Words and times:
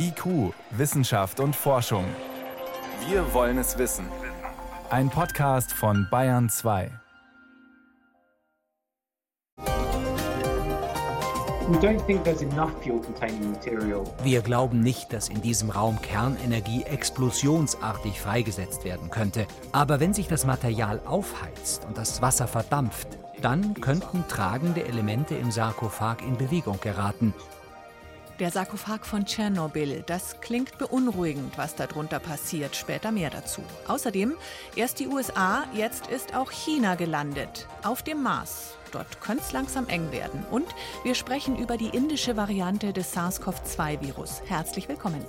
IQ, 0.00 0.54
Wissenschaft 0.70 1.40
und 1.40 1.56
Forschung. 1.56 2.04
Wir 3.08 3.34
wollen 3.34 3.58
es 3.58 3.78
wissen. 3.78 4.06
Ein 4.90 5.10
Podcast 5.10 5.72
von 5.72 6.06
Bayern 6.08 6.48
2. 6.48 6.90
Wir 14.22 14.40
glauben 14.40 14.80
nicht, 14.80 15.12
dass 15.12 15.28
in 15.28 15.42
diesem 15.42 15.70
Raum 15.70 16.00
Kernenergie 16.00 16.84
explosionsartig 16.84 18.20
freigesetzt 18.20 18.84
werden 18.84 19.10
könnte. 19.10 19.46
Aber 19.72 19.98
wenn 19.98 20.14
sich 20.14 20.28
das 20.28 20.46
Material 20.46 21.00
aufheizt 21.06 21.84
und 21.86 21.98
das 21.98 22.22
Wasser 22.22 22.46
verdampft, 22.46 23.08
dann 23.42 23.74
könnten 23.80 24.24
tragende 24.28 24.84
Elemente 24.84 25.34
im 25.34 25.50
Sarkophag 25.50 26.22
in 26.26 26.36
Bewegung 26.36 26.80
geraten. 26.80 27.34
Der 28.38 28.52
Sarkophag 28.52 29.04
von 29.04 29.26
Tschernobyl, 29.26 30.04
das 30.06 30.40
klingt 30.40 30.78
beunruhigend, 30.78 31.58
was 31.58 31.74
darunter 31.74 32.20
passiert. 32.20 32.76
Später 32.76 33.10
mehr 33.10 33.30
dazu. 33.30 33.62
Außerdem 33.88 34.34
erst 34.76 35.00
die 35.00 35.08
USA, 35.08 35.64
jetzt 35.74 36.06
ist 36.06 36.36
auch 36.36 36.52
China 36.52 36.94
gelandet. 36.94 37.66
Auf 37.82 38.04
dem 38.04 38.22
Mars. 38.22 38.76
Dort 38.92 39.20
könnte 39.20 39.42
es 39.42 39.52
langsam 39.52 39.88
eng 39.88 40.12
werden. 40.12 40.44
Und 40.52 40.66
wir 41.02 41.16
sprechen 41.16 41.56
über 41.56 41.76
die 41.76 41.88
indische 41.88 42.36
Variante 42.36 42.92
des 42.92 43.12
SARS-CoV-2-Virus. 43.12 44.42
Herzlich 44.46 44.88
willkommen. 44.88 45.24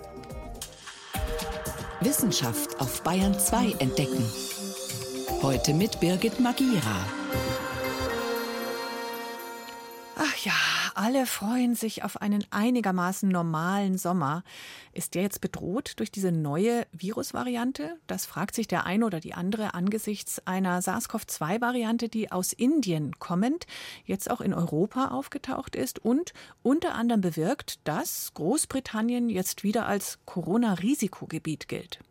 Wissenschaft 2.01 2.79
auf 2.79 3.01
Bayern 3.01 3.37
2 3.37 3.71
entdecken. 3.79 4.23
Heute 5.41 5.73
mit 5.73 5.99
Birgit 5.99 6.39
Magira. 6.39 7.18
Alle 10.99 11.25
freuen 11.25 11.75
sich 11.75 12.03
auf 12.03 12.21
einen 12.21 12.43
einigermaßen 12.49 13.29
normalen 13.29 13.97
Sommer. 13.97 14.43
Ist 14.91 15.15
der 15.15 15.21
jetzt 15.21 15.39
bedroht 15.39 15.93
durch 15.95 16.11
diese 16.11 16.33
neue 16.33 16.85
Virusvariante? 16.91 17.97
Das 18.05 18.25
fragt 18.25 18.53
sich 18.53 18.67
der 18.67 18.85
eine 18.85 19.05
oder 19.05 19.21
die 19.21 19.33
andere 19.33 19.73
angesichts 19.73 20.45
einer 20.45 20.81
SARS-CoV-2-Variante, 20.81 22.09
die 22.09 22.33
aus 22.33 22.51
Indien 22.51 23.17
kommend 23.17 23.65
jetzt 24.03 24.29
auch 24.29 24.41
in 24.41 24.53
Europa 24.53 25.07
aufgetaucht 25.07 25.77
ist 25.77 25.99
und 25.99 26.33
unter 26.63 26.95
anderem 26.95 27.21
bewirkt, 27.21 27.79
dass 27.87 28.33
Großbritannien 28.33 29.29
jetzt 29.29 29.63
wieder 29.63 29.85
als 29.85 30.19
Corona-Risikogebiet 30.25 31.69
gilt. 31.69 32.01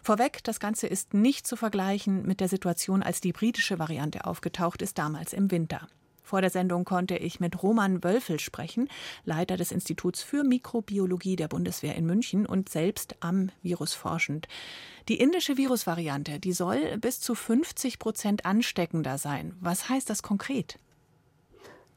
Vorweg, 0.00 0.44
das 0.44 0.60
Ganze 0.60 0.86
ist 0.86 1.12
nicht 1.12 1.44
zu 1.44 1.56
vergleichen 1.56 2.24
mit 2.24 2.38
der 2.38 2.48
Situation, 2.48 3.02
als 3.02 3.20
die 3.20 3.32
britische 3.32 3.80
Variante 3.80 4.26
aufgetaucht 4.26 4.80
ist, 4.80 4.96
damals 4.96 5.32
im 5.32 5.50
Winter. 5.50 5.88
Vor 6.22 6.40
der 6.40 6.50
Sendung 6.50 6.84
konnte 6.84 7.16
ich 7.16 7.40
mit 7.40 7.62
Roman 7.62 8.02
Wölfel 8.04 8.38
sprechen, 8.40 8.88
Leiter 9.24 9.56
des 9.56 9.72
Instituts 9.72 10.22
für 10.22 10.44
Mikrobiologie 10.44 11.36
der 11.36 11.48
Bundeswehr 11.48 11.96
in 11.96 12.06
München 12.06 12.46
und 12.46 12.68
selbst 12.68 13.16
am 13.20 13.50
Virus 13.62 13.94
forschend. 13.94 14.46
Die 15.08 15.18
indische 15.18 15.56
Virusvariante, 15.56 16.38
die 16.38 16.52
soll 16.52 16.96
bis 16.98 17.20
zu 17.20 17.34
50 17.34 17.98
Prozent 17.98 18.46
ansteckender 18.46 19.18
sein. 19.18 19.54
Was 19.60 19.88
heißt 19.88 20.08
das 20.08 20.22
konkret? 20.22 20.78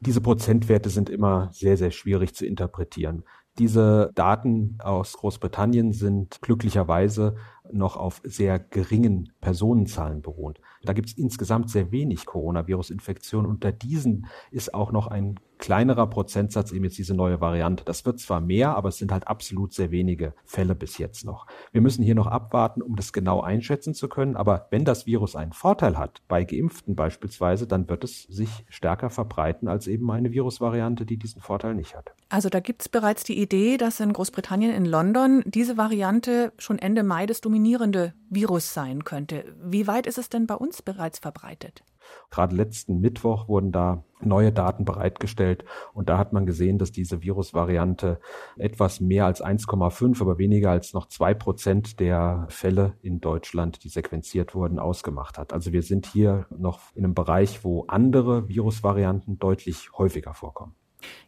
Diese 0.00 0.20
Prozentwerte 0.20 0.90
sind 0.90 1.08
immer 1.08 1.50
sehr, 1.52 1.76
sehr 1.76 1.90
schwierig 1.90 2.34
zu 2.34 2.44
interpretieren. 2.44 3.24
Diese 3.58 4.10
Daten 4.14 4.76
aus 4.80 5.14
Großbritannien 5.14 5.92
sind 5.92 6.42
glücklicherweise 6.42 7.36
noch 7.72 7.96
auf 7.96 8.20
sehr 8.24 8.58
geringen 8.58 9.32
Personenzahlen 9.40 10.22
beruht. 10.22 10.60
Da 10.82 10.92
gibt 10.92 11.08
es 11.08 11.18
insgesamt 11.18 11.70
sehr 11.70 11.90
wenig 11.90 12.26
Coronavirus-Infektionen. 12.26 13.46
Unter 13.50 13.72
diesen 13.72 14.26
ist 14.50 14.72
auch 14.74 14.92
noch 14.92 15.08
ein 15.08 15.38
kleinerer 15.58 16.06
Prozentsatz 16.06 16.72
eben 16.72 16.84
jetzt 16.84 16.98
diese 16.98 17.14
neue 17.14 17.40
Variante. 17.40 17.84
Das 17.84 18.04
wird 18.04 18.20
zwar 18.20 18.40
mehr, 18.40 18.76
aber 18.76 18.90
es 18.90 18.98
sind 18.98 19.10
halt 19.12 19.26
absolut 19.26 19.72
sehr 19.72 19.90
wenige 19.90 20.34
Fälle 20.44 20.74
bis 20.74 20.98
jetzt 20.98 21.24
noch. 21.24 21.46
Wir 21.72 21.80
müssen 21.80 22.02
hier 22.02 22.14
noch 22.14 22.26
abwarten, 22.26 22.82
um 22.82 22.94
das 22.96 23.12
genau 23.12 23.40
einschätzen 23.40 23.94
zu 23.94 24.08
können. 24.08 24.36
Aber 24.36 24.66
wenn 24.70 24.84
das 24.84 25.06
Virus 25.06 25.34
einen 25.34 25.52
Vorteil 25.52 25.98
hat, 25.98 26.22
bei 26.28 26.44
Geimpften 26.44 26.94
beispielsweise, 26.94 27.66
dann 27.66 27.88
wird 27.88 28.04
es 28.04 28.24
sich 28.24 28.64
stärker 28.68 29.10
verbreiten 29.10 29.68
als 29.68 29.86
eben 29.86 30.10
eine 30.10 30.32
Virusvariante, 30.32 31.06
die 31.06 31.16
diesen 31.16 31.40
Vorteil 31.40 31.74
nicht 31.74 31.96
hat. 31.96 32.12
Also 32.28 32.48
da 32.48 32.60
gibt 32.60 32.82
es 32.82 32.88
bereits 32.88 33.24
die 33.24 33.40
Idee, 33.40 33.76
dass 33.76 34.00
in 34.00 34.12
Großbritannien, 34.12 34.72
in 34.72 34.84
London, 34.84 35.42
diese 35.46 35.76
Variante 35.76 36.52
schon 36.58 36.78
Ende 36.78 37.02
Mai 37.02 37.26
das 37.26 37.40
dominierende 37.56 38.12
Virus 38.28 38.74
sein 38.74 39.04
könnte. 39.04 39.56
Wie 39.62 39.86
weit 39.86 40.06
ist 40.06 40.18
es 40.18 40.28
denn 40.28 40.46
bei 40.46 40.56
uns 40.56 40.82
bereits 40.82 41.18
verbreitet? 41.18 41.84
Gerade 42.30 42.54
letzten 42.54 43.00
Mittwoch 43.00 43.48
wurden 43.48 43.72
da 43.72 44.04
neue 44.20 44.52
Daten 44.52 44.84
bereitgestellt 44.84 45.64
und 45.94 46.10
da 46.10 46.18
hat 46.18 46.34
man 46.34 46.44
gesehen, 46.44 46.76
dass 46.76 46.92
diese 46.92 47.22
Virusvariante 47.22 48.20
etwas 48.58 49.00
mehr 49.00 49.24
als 49.24 49.42
1,5, 49.42 50.20
aber 50.20 50.36
weniger 50.36 50.70
als 50.70 50.92
noch 50.92 51.08
zwei 51.08 51.32
Prozent 51.32 51.98
der 51.98 52.46
Fälle 52.50 52.98
in 53.00 53.22
Deutschland, 53.22 53.82
die 53.84 53.88
sequenziert 53.88 54.54
wurden, 54.54 54.78
ausgemacht 54.78 55.38
hat. 55.38 55.54
Also 55.54 55.72
wir 55.72 55.82
sind 55.82 56.04
hier 56.04 56.46
noch 56.50 56.94
in 56.94 57.04
einem 57.04 57.14
Bereich, 57.14 57.64
wo 57.64 57.86
andere 57.88 58.50
Virusvarianten 58.50 59.38
deutlich 59.38 59.90
häufiger 59.96 60.34
vorkommen. 60.34 60.74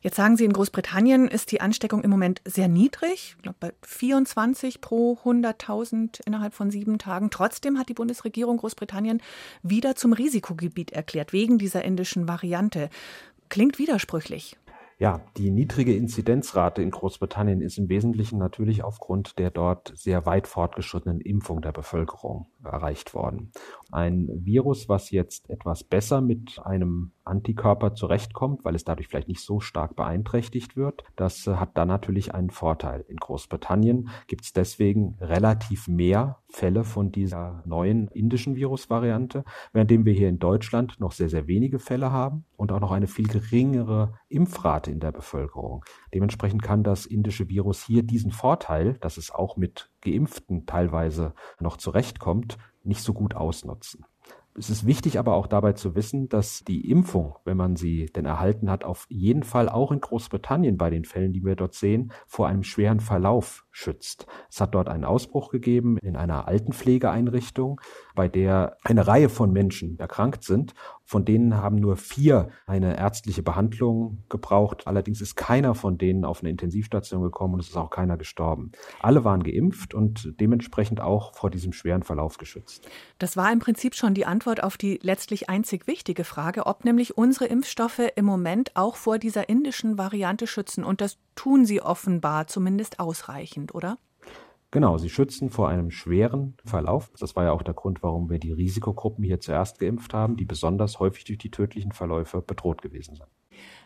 Jetzt 0.01 0.17
sagen 0.17 0.37
Sie, 0.37 0.45
in 0.45 0.53
Großbritannien 0.53 1.29
ist 1.29 1.53
die 1.53 1.61
Ansteckung 1.61 2.03
im 2.03 2.11
Moment 2.11 2.41
sehr 2.45 2.69
niedrig, 2.69 3.35
ich 3.37 3.43
glaube 3.43 3.57
bei 3.61 3.73
24 3.83 4.81
pro 4.81 5.19
100.000 5.25 6.21
innerhalb 6.27 6.55
von 6.55 6.71
sieben 6.71 6.99
Tagen. 6.99 7.31
Trotzdem 7.31 7.79
hat 7.79 7.89
die 7.89 7.95
Bundesregierung 7.95 8.59
Großbritannien 8.59 9.21
wieder 9.63 9.97
zum 9.97 10.13
Risikogebiet 10.13 10.93
erklärt, 10.93 11.33
wegen 11.33 11.59
dieser 11.59 11.85
indischen 11.85 12.29
Variante. 12.29 12.91
Klingt 13.49 13.79
widersprüchlich. 13.79 14.57
Ja, 15.01 15.21
die 15.37 15.51
niedrige 15.51 15.95
Inzidenzrate 15.95 16.83
in 16.83 16.91
Großbritannien 16.91 17.61
ist 17.61 17.79
im 17.79 17.89
Wesentlichen 17.89 18.37
natürlich 18.37 18.83
aufgrund 18.83 19.39
der 19.39 19.51
dort 19.53 19.93
sehr 19.95 20.27
weit 20.27 20.49
fortgeschrittenen 20.49 21.21
Impfung 21.21 21.63
der 21.63 21.71
Bevölkerung 21.71 22.49
erreicht 22.65 23.15
worden. 23.15 23.53
Ein 23.91 24.29
Virus, 24.33 24.89
was 24.89 25.11
jetzt 25.11 25.49
etwas 25.51 25.85
besser 25.85 26.21
mit 26.21 26.59
einem 26.65 27.13
Antikörper 27.25 27.95
zurechtkommt, 27.95 28.65
weil 28.65 28.75
es 28.75 28.85
dadurch 28.85 29.09
vielleicht 29.09 29.29
nicht 29.29 29.41
so 29.41 29.61
stark 29.61 29.97
beeinträchtigt 29.97 30.77
wird, 30.77 31.05
das 31.17 31.47
hat 31.47 31.77
dann 31.77 31.89
natürlich 31.89 32.35
einen 32.35 32.51
Vorteil. 32.51 33.05
In 33.09 33.17
Großbritannien 33.17 34.09
gibt 34.27 34.45
es 34.45 34.53
deswegen 34.53 35.17
relativ 35.21 35.89
mehr 35.89 36.39
Fälle 36.51 36.85
von 36.85 37.13
dieser 37.13 37.63
neuen 37.67 38.09
indischen 38.09 38.57
Virusvariante, 38.57 39.45
währenddem 39.73 40.05
wir 40.05 40.15
hier 40.15 40.29
in 40.29 40.39
Deutschland 40.39 40.99
noch 40.99 41.13
sehr, 41.13 41.29
sehr 41.29 41.47
wenige 41.47 41.79
Fälle 41.79 42.11
haben 42.11 42.45
und 42.57 42.73
auch 42.73 42.81
noch 42.81 42.93
eine 42.93 43.07
viel 43.07 43.29
geringere 43.29 44.15
Impfrate 44.29 44.91
in 44.91 45.01
der 45.01 45.13
Bevölkerung. 45.13 45.85
Dementsprechend 46.15 46.63
kann 46.63 46.83
das 46.83 47.07
indische 47.07 47.49
Virus 47.49 47.85
hier 47.85 48.03
diesen 48.03 48.31
Vorteil, 48.31 48.95
dass 49.01 49.19
es 49.19 49.31
auch 49.31 49.57
mit 49.57 49.91
Geimpften 50.01 50.67
teilweise 50.67 51.35
noch 51.61 51.77
zurechtkommt, 51.77 52.59
nicht 52.83 53.03
so 53.03 53.13
gut 53.13 53.35
ausnutzen. 53.35 54.05
Es 54.59 54.71
ist 54.71 54.87
wichtig 54.87 55.21
aber 55.21 55.35
auch 55.35 55.47
dabei 55.47 55.75
zu 55.75 55.95
wissen, 55.95 56.29
dass 56.29 56.65
die 56.65 56.91
Impfung, 56.91 57.37
wenn 57.45 57.57
man 57.57 57.77
sie 57.77 58.07
denn 58.07 58.25
erhalten 58.25 58.69
hat, 58.69 58.83
auf 58.83 59.07
jeden 59.09 59.45
Fall 59.45 59.69
auch 59.69 59.93
in 59.93 60.01
Großbritannien 60.01 60.77
bei 60.77 60.91
den 60.91 61.05
Fällen, 61.05 61.33
die 61.33 61.45
wir 61.45 61.55
dort 61.55 61.75
sehen, 61.75 62.11
vor 62.27 62.49
einem 62.49 62.65
schweren 62.65 62.99
Verlauf 62.99 63.65
schützt. 63.71 64.27
Es 64.51 64.61
hat 64.61 64.75
dort 64.75 64.89
einen 64.89 65.05
Ausbruch 65.05 65.51
gegeben 65.51 65.97
in 65.99 66.17
einer 66.17 66.49
Altenpflegeeinrichtung, 66.49 67.81
bei 68.17 68.27
der 68.27 68.79
eine 68.83 69.07
Reihe 69.07 69.29
von 69.29 69.53
Menschen 69.53 69.97
erkrankt 70.01 70.43
sind. 70.43 70.75
Von 71.09 71.25
denen 71.25 71.57
haben 71.57 71.77
nur 71.77 71.97
vier 71.97 72.51
eine 72.67 72.99
ärztliche 72.99 73.43
Behandlung 73.43 74.25
gebraucht. 74.29 74.87
Allerdings 74.87 75.23
ist 75.23 75.37
keiner 75.37 75.75
von 75.75 75.97
denen 75.97 76.27
auf 76.27 76.41
eine 76.41 76.51
Intensivstation 76.51 77.23
gekommen 77.23 77.55
und 77.55 77.61
es 77.61 77.69
ist 77.69 77.79
auch 77.79 77.89
keiner 77.89 78.19
gestorben. 78.19 78.73
Alle 79.01 79.25
waren 79.25 79.43
geimpft 79.43 79.95
und 79.95 80.35
dementsprechend 80.39 81.01
auch 81.01 81.35
vor 81.35 81.49
diesem 81.49 81.73
schweren 81.73 82.03
Verlauf 82.03 82.37
geschützt. 82.37 82.87
Das 83.19 83.39
war 83.39 83.51
im 83.51 83.59
Prinzip 83.59 83.95
schon 83.95 84.13
die 84.13 84.27
Antwort 84.27 84.63
auf 84.63 84.77
die 84.77 84.99
letztlich 85.01 85.49
einzig 85.49 85.87
wichtige 85.87 86.25
Frage, 86.25 86.67
ob 86.67 86.85
nämlich 86.85 87.17
unsere 87.17 87.47
Impfstoffe 87.47 88.03
im 88.15 88.27
Moment 88.27 88.77
auch 88.77 88.97
vor 88.97 89.19
dieser 89.19 89.49
indischen 89.49 89.97
Variante 89.97 90.47
schützen. 90.47 90.85
Und 90.85 91.01
das 91.01 91.17
tun 91.37 91.65
sie 91.65 91.81
offenbar 91.81 92.49
zumindest 92.49 93.01
ausreichend, 93.01 93.75
oder? 93.75 93.97
Genau, 94.71 94.99
sie 94.99 95.09
schützen 95.09 95.49
vor 95.49 95.69
einem 95.69 95.91
schweren 95.91 96.55
Verlauf. 96.65 97.11
Das 97.19 97.37
war 97.37 97.45
ja 97.45 97.53
auch 97.53 97.63
der 97.63 97.73
Grund, 97.73 98.03
warum 98.03 98.29
wir 98.29 98.39
die 98.39 98.53
Risikogruppen 98.53 99.25
hier 99.25 99.41
zuerst 99.41 99.79
geimpft 99.79 100.13
haben, 100.13 100.37
die 100.37 100.45
besonders 100.45 101.01
häufig 101.01 101.25
durch 101.25 101.39
die 101.39 101.51
tödlichen 101.51 101.93
Verläufe 101.93 102.43
bedroht 102.43 102.83
gewesen 102.83 103.17
sind. 103.17 103.29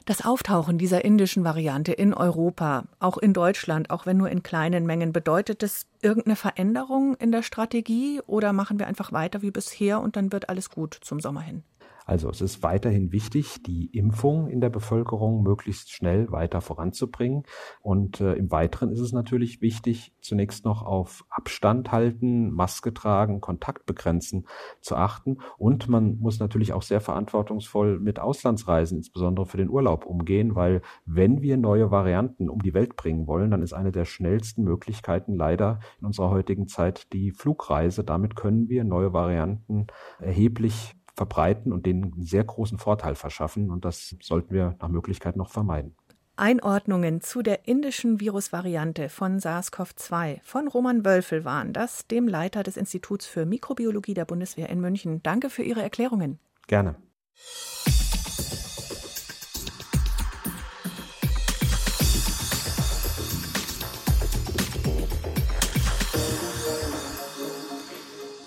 Das 0.05 0.25
Auftauchen 0.25 0.79
dieser 0.79 1.05
indischen 1.05 1.45
Variante 1.45 1.93
in 1.93 2.13
Europa, 2.13 2.87
auch 2.99 3.17
in 3.17 3.33
Deutschland, 3.33 3.91
auch 3.91 4.05
wenn 4.05 4.17
nur 4.17 4.31
in 4.31 4.43
kleinen 4.43 4.85
Mengen, 4.85 5.13
bedeutet 5.13 5.63
das 5.63 5.87
irgendeine 6.03 6.35
Veränderung 6.35 7.15
in 7.15 7.31
der 7.31 7.45
Strategie 7.45 8.21
oder 8.27 8.53
machen 8.53 8.81
wir 8.81 8.89
einfach 8.89 9.13
weiter 9.13 9.43
wie 9.43 9.53
bisher 9.53 10.01
und 10.01 10.17
dann 10.17 10.33
wird 10.33 10.49
alles 10.49 10.71
gut 10.71 10.99
zum 11.01 11.21
Sommer 11.21 11.43
hin? 11.43 11.63
Also 12.05 12.29
es 12.31 12.41
ist 12.41 12.63
weiterhin 12.63 13.13
wichtig, 13.13 13.63
die 13.63 13.87
Impfung 13.87 14.49
in 14.49 14.61
der 14.61 14.71
Bevölkerung 14.71 15.43
möglichst 15.43 15.91
schnell 15.91 16.31
weiter 16.31 16.61
voranzubringen. 16.61 17.45
Und 17.81 18.21
äh, 18.21 18.35
im 18.35 18.51
Weiteren 18.51 18.91
ist 18.91 19.01
es 19.01 19.13
natürlich 19.13 19.61
wichtig, 19.61 20.15
zunächst 20.21 20.65
noch 20.65 20.83
auf 20.83 21.25
Abstand 21.31 21.93
halten, 21.93 22.51
Maske 22.51 22.93
tragen, 22.93 23.41
Kontakt 23.41 23.87
begrenzen 23.87 24.47
zu 24.81 24.97
achten. 24.97 25.39
Und 25.59 25.89
man 25.89 26.19
muss 26.19 26.39
natürlich 26.41 26.73
auch 26.73 26.83
sehr 26.83 27.01
verantwortungsvoll 27.01 27.99
mit 28.01 28.19
Auslandsreisen, 28.19 28.99
insbesondere 28.99 29.47
für 29.47 29.57
den 29.57 29.71
Urlaub, 29.71 30.05
umgehen, 30.07 30.55
weil 30.55 30.83
wenn 31.05 31.43
wir 31.43 31.57
neue 31.57 31.91
Varianten 31.91 32.49
um 32.49 32.61
die 32.61 32.75
Welt 32.75 32.97
bringen 32.97 33.27
wollen, 33.27 33.51
dann 33.51 33.63
ist 33.63 33.73
eine 33.73 33.93
der 33.93 34.05
schnellsten 34.05 34.65
Möglichkeiten 34.65 35.35
leider 35.35 35.81
in 36.01 36.07
unserer 36.07 36.31
heutigen 36.31 36.67
Zeit 36.67 37.13
die 37.13 37.31
Flugreise. 37.31 38.05
Damit 38.05 38.37
können 38.37 38.69
wir 38.69 38.85
neue 38.85 39.13
Varianten 39.13 39.87
erheblich 40.19 40.95
verbreiten 41.15 41.73
und 41.73 41.87
denen 41.87 42.13
einen 42.13 42.23
sehr 42.23 42.45
großen 42.45 42.79
Vorteil 42.79 43.15
verschaffen. 43.15 43.71
Und 43.71 43.85
das 43.85 44.17
sollten 44.21 44.55
wir 44.55 44.77
nach 44.81 44.89
Möglichkeit 44.89 45.37
noch 45.37 45.51
vermeiden. 45.51 45.95
Einordnungen 46.37 47.21
zu 47.21 47.43
der 47.43 47.69
indischen 47.69 48.19
Virusvariante 48.19 49.09
von 49.09 49.39
SARS-CoV-2 49.39 50.41
von 50.43 50.67
Roman 50.67 51.05
Wölfel 51.05 51.45
waren 51.45 51.73
das, 51.73 52.07
dem 52.07 52.27
Leiter 52.27 52.63
des 52.63 52.77
Instituts 52.77 53.27
für 53.27 53.45
Mikrobiologie 53.45 54.15
der 54.15 54.25
Bundeswehr 54.25 54.71
in 54.71 54.81
München. 54.81 55.23
Danke 55.23 55.51
für 55.51 55.63
Ihre 55.63 55.83
Erklärungen. 55.83 56.39
Gerne. 56.67 56.97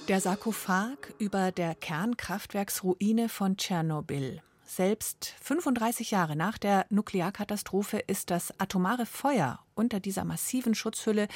Der 0.07 0.21
Sarkophag 0.21 0.97
über 1.17 1.51
der 1.51 1.73
Kernkraftwerksruine 1.73 3.27
von 3.27 3.57
Tschernobyl. 3.57 4.39
Selbst 4.63 5.33
35 5.41 6.11
Jahre 6.11 6.35
nach 6.35 6.59
der 6.59 6.85
Nuklearkatastrophe 6.91 7.97
ist 7.97 8.29
das 8.29 8.53
atomare 8.59 9.07
Feuer 9.07 9.59
unter 9.73 9.99
dieser 9.99 10.23
massiven 10.23 10.75
Schutzhülle 10.75 11.27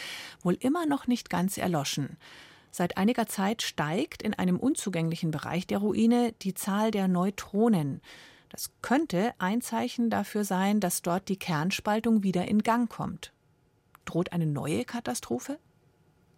wohl 0.44 0.56
immer 0.60 0.86
noch 0.86 1.08
nicht 1.08 1.32
ganz 1.32 1.58
erloschen. 1.58 2.18
Seit 2.70 2.98
einiger 2.98 3.26
Zeit 3.26 3.64
steigt 3.64 4.22
in 4.22 4.36
einem 4.36 4.60
unzugänglichen 4.60 5.32
Bereich 5.32 5.66
der 5.66 5.80
Ruine 5.80 6.34
die 6.44 6.54
Zahl 6.54 6.92
der 6.92 7.08
Neutronen. 7.08 8.02
Das 8.50 8.70
könnte 8.84 9.34
ein 9.40 9.62
Zeichen 9.62 10.12
dafür 10.12 10.44
sein, 10.44 10.80
dass 10.80 11.02
dort 11.02 11.28
die 11.28 11.40
Kernspaltung 11.40 12.22
wieder 12.22 12.48
in 12.48 12.62
Gang 12.62 12.88
kommt. 12.88 13.34
Droht 14.06 14.32
eine 14.32 14.46
neue 14.46 14.86
Katastrophe? 14.86 15.58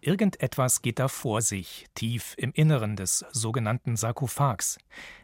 Irgendetwas 0.04 0.82
geht 0.82 0.98
da 0.98 1.06
vor 1.06 1.42
sich, 1.42 1.86
tief 1.94 2.34
im 2.36 2.50
Inneren 2.52 2.96
des 2.96 3.24
sogenannten 3.30 3.94
Sarkophags. 3.94 4.78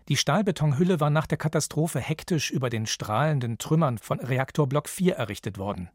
Die 0.08 0.16
Stahlbetonhülle 0.16 1.00
war 1.00 1.10
nach 1.10 1.26
der 1.26 1.36
Katastrophe 1.36 1.98
hektisch 1.98 2.52
über 2.52 2.70
den 2.70 2.86
strahlenden 2.86 3.58
Trümmern 3.58 3.98
von 3.98 4.20
Reaktorblock 4.20 4.88
4 4.88 5.16
errichtet 5.16 5.58
worden. 5.58 5.90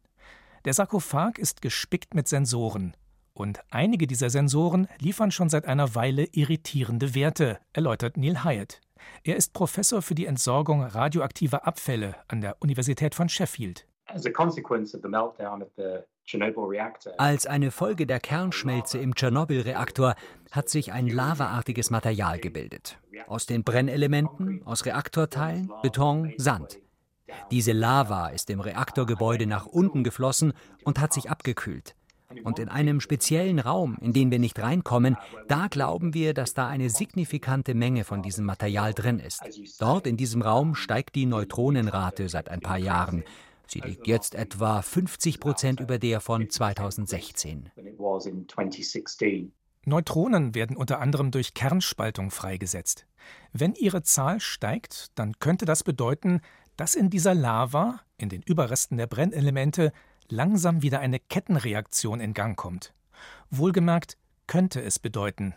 Der 0.66 0.74
Sarkophag 0.74 1.38
ist 1.38 1.62
gespickt 1.62 2.14
mit 2.14 2.28
Sensoren. 2.28 2.98
Und 3.34 3.62
einige 3.70 4.06
dieser 4.06 4.30
Sensoren 4.30 4.90
liefern 5.00 5.32
schon 5.32 5.48
seit 5.48 5.66
einer 5.66 5.96
Weile 5.96 6.26
irritierende 6.34 7.16
Werte, 7.16 7.60
erläutert 7.72 8.18
Neil 8.18 8.44
Hyatt. 8.44 8.82
Er 9.24 9.38
ist 9.38 9.54
Professor 9.54 10.02
für 10.02 10.14
die 10.14 10.26
Entsorgung 10.26 10.84
radioaktiver 10.84 11.66
Abfälle 11.66 12.16
an 12.28 12.42
der 12.42 12.62
Universität 12.62 13.16
von 13.16 13.30
Sheffield. 13.30 13.88
As 14.08 14.26
a 14.26 14.30
consequence 14.30 14.94
of 14.94 15.02
the 15.02 15.08
meltdown 15.08 15.62
of 15.62 15.70
the 15.78 16.04
als 17.18 17.46
eine 17.46 17.72
Folge 17.72 18.06
der 18.06 18.20
Kernschmelze 18.20 18.98
im 18.98 19.16
Tschernobyl-Reaktor 19.16 20.16
hat 20.52 20.70
sich 20.70 20.92
ein 20.94 21.08
lavaartiges 21.08 21.90
Material 21.90 22.40
gebildet. 22.40 22.98
Aus 23.28 23.46
den 23.46 23.64
Brennelementen, 23.64 24.62
aus 24.66 24.86
Reaktorteilen, 24.86 25.72
Beton, 25.82 26.34
Sand. 26.38 26.80
Diese 27.52 27.72
Lava 27.72 28.28
ist 28.28 28.50
im 28.50 28.60
Reaktorgebäude 28.60 29.48
nach 29.48 29.66
unten 29.66 30.04
geflossen 30.04 30.54
und 30.84 31.00
hat 31.00 31.14
sich 31.14 31.30
abgekühlt. 31.30 31.96
Und 32.44 32.58
in 32.58 32.70
einem 32.70 33.00
speziellen 33.00 33.60
Raum, 33.60 33.98
in 34.02 34.14
den 34.14 34.32
wir 34.32 34.40
nicht 34.40 34.60
reinkommen, 34.60 35.18
da 35.48 35.68
glauben 35.68 36.14
wir, 36.14 36.34
dass 36.34 36.54
da 36.54 36.68
eine 36.68 36.90
signifikante 36.90 37.76
Menge 37.76 38.04
von 38.04 38.24
diesem 38.24 38.46
Material 38.46 38.94
drin 38.94 39.20
ist. 39.20 39.42
Dort 39.80 40.08
in 40.08 40.18
diesem 40.18 40.42
Raum 40.42 40.74
steigt 40.74 41.16
die 41.16 41.28
Neutronenrate 41.28 42.30
seit 42.30 42.50
ein 42.50 42.62
paar 42.62 42.80
Jahren. 42.80 43.24
Sie 43.74 43.80
liegt 43.80 44.06
jetzt 44.06 44.36
etwa 44.36 44.84
50 44.84 45.40
Prozent 45.40 45.80
über 45.80 45.98
der 45.98 46.22
von 46.22 46.48
2016. 46.48 47.72
Neutronen 49.86 50.54
werden 50.54 50.78
unter 50.78 51.00
anderem 51.00 51.32
durch 51.32 51.56
Kernspaltung 51.56 52.30
freigesetzt. 52.30 53.08
Wenn 53.52 53.74
ihre 53.74 54.04
Zahl 54.04 54.40
steigt, 54.40 55.08
dann 55.16 55.40
könnte 55.40 55.66
das 55.66 55.84
bedeuten, 55.84 56.42
dass 56.78 56.94
in 56.94 57.10
dieser 57.10 57.34
Lava, 57.34 58.00
in 58.18 58.30
den 58.30 58.44
Überresten 58.44 58.98
der 58.98 59.08
Brennelemente, 59.08 59.92
langsam 60.30 60.84
wieder 60.84 61.00
eine 61.00 61.18
Kettenreaktion 61.18 62.20
in 62.20 62.36
Gang 62.36 62.56
kommt. 62.56 62.94
Wohlgemerkt 63.50 64.18
könnte 64.46 64.84
es 64.84 65.00
bedeuten. 65.00 65.56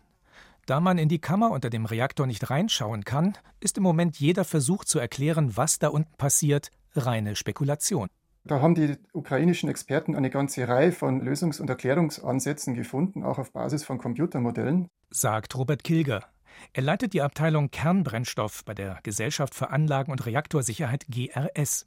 Da 0.64 0.80
man 0.80 0.96
in 0.96 1.10
die 1.10 1.20
Kammer 1.20 1.50
unter 1.50 1.68
dem 1.68 1.84
Reaktor 1.84 2.26
nicht 2.26 2.48
reinschauen 2.48 3.04
kann, 3.04 3.36
ist 3.60 3.76
im 3.76 3.82
Moment 3.82 4.18
jeder 4.18 4.44
Versuch 4.44 4.86
zu 4.86 4.98
erklären, 4.98 5.58
was 5.58 5.78
da 5.78 5.88
unten 5.88 6.16
passiert, 6.16 6.70
reine 7.04 7.36
Spekulation. 7.36 8.08
Da 8.44 8.60
haben 8.60 8.76
die 8.76 8.96
ukrainischen 9.12 9.68
Experten 9.68 10.14
eine 10.14 10.30
ganze 10.30 10.68
Reihe 10.68 10.92
von 10.92 11.20
Lösungs- 11.20 11.60
und 11.60 11.68
Erklärungsansätzen 11.68 12.74
gefunden, 12.74 13.24
auch 13.24 13.38
auf 13.38 13.52
Basis 13.52 13.82
von 13.82 13.98
Computermodellen. 13.98 14.86
Sagt 15.10 15.56
Robert 15.56 15.82
Kilger. 15.82 16.24
Er 16.72 16.82
leitet 16.82 17.12
die 17.12 17.22
Abteilung 17.22 17.70
Kernbrennstoff 17.70 18.64
bei 18.64 18.74
der 18.74 19.00
Gesellschaft 19.02 19.54
für 19.54 19.70
Anlagen- 19.70 20.12
und 20.12 20.24
Reaktorsicherheit 20.26 21.06
GRS. 21.08 21.84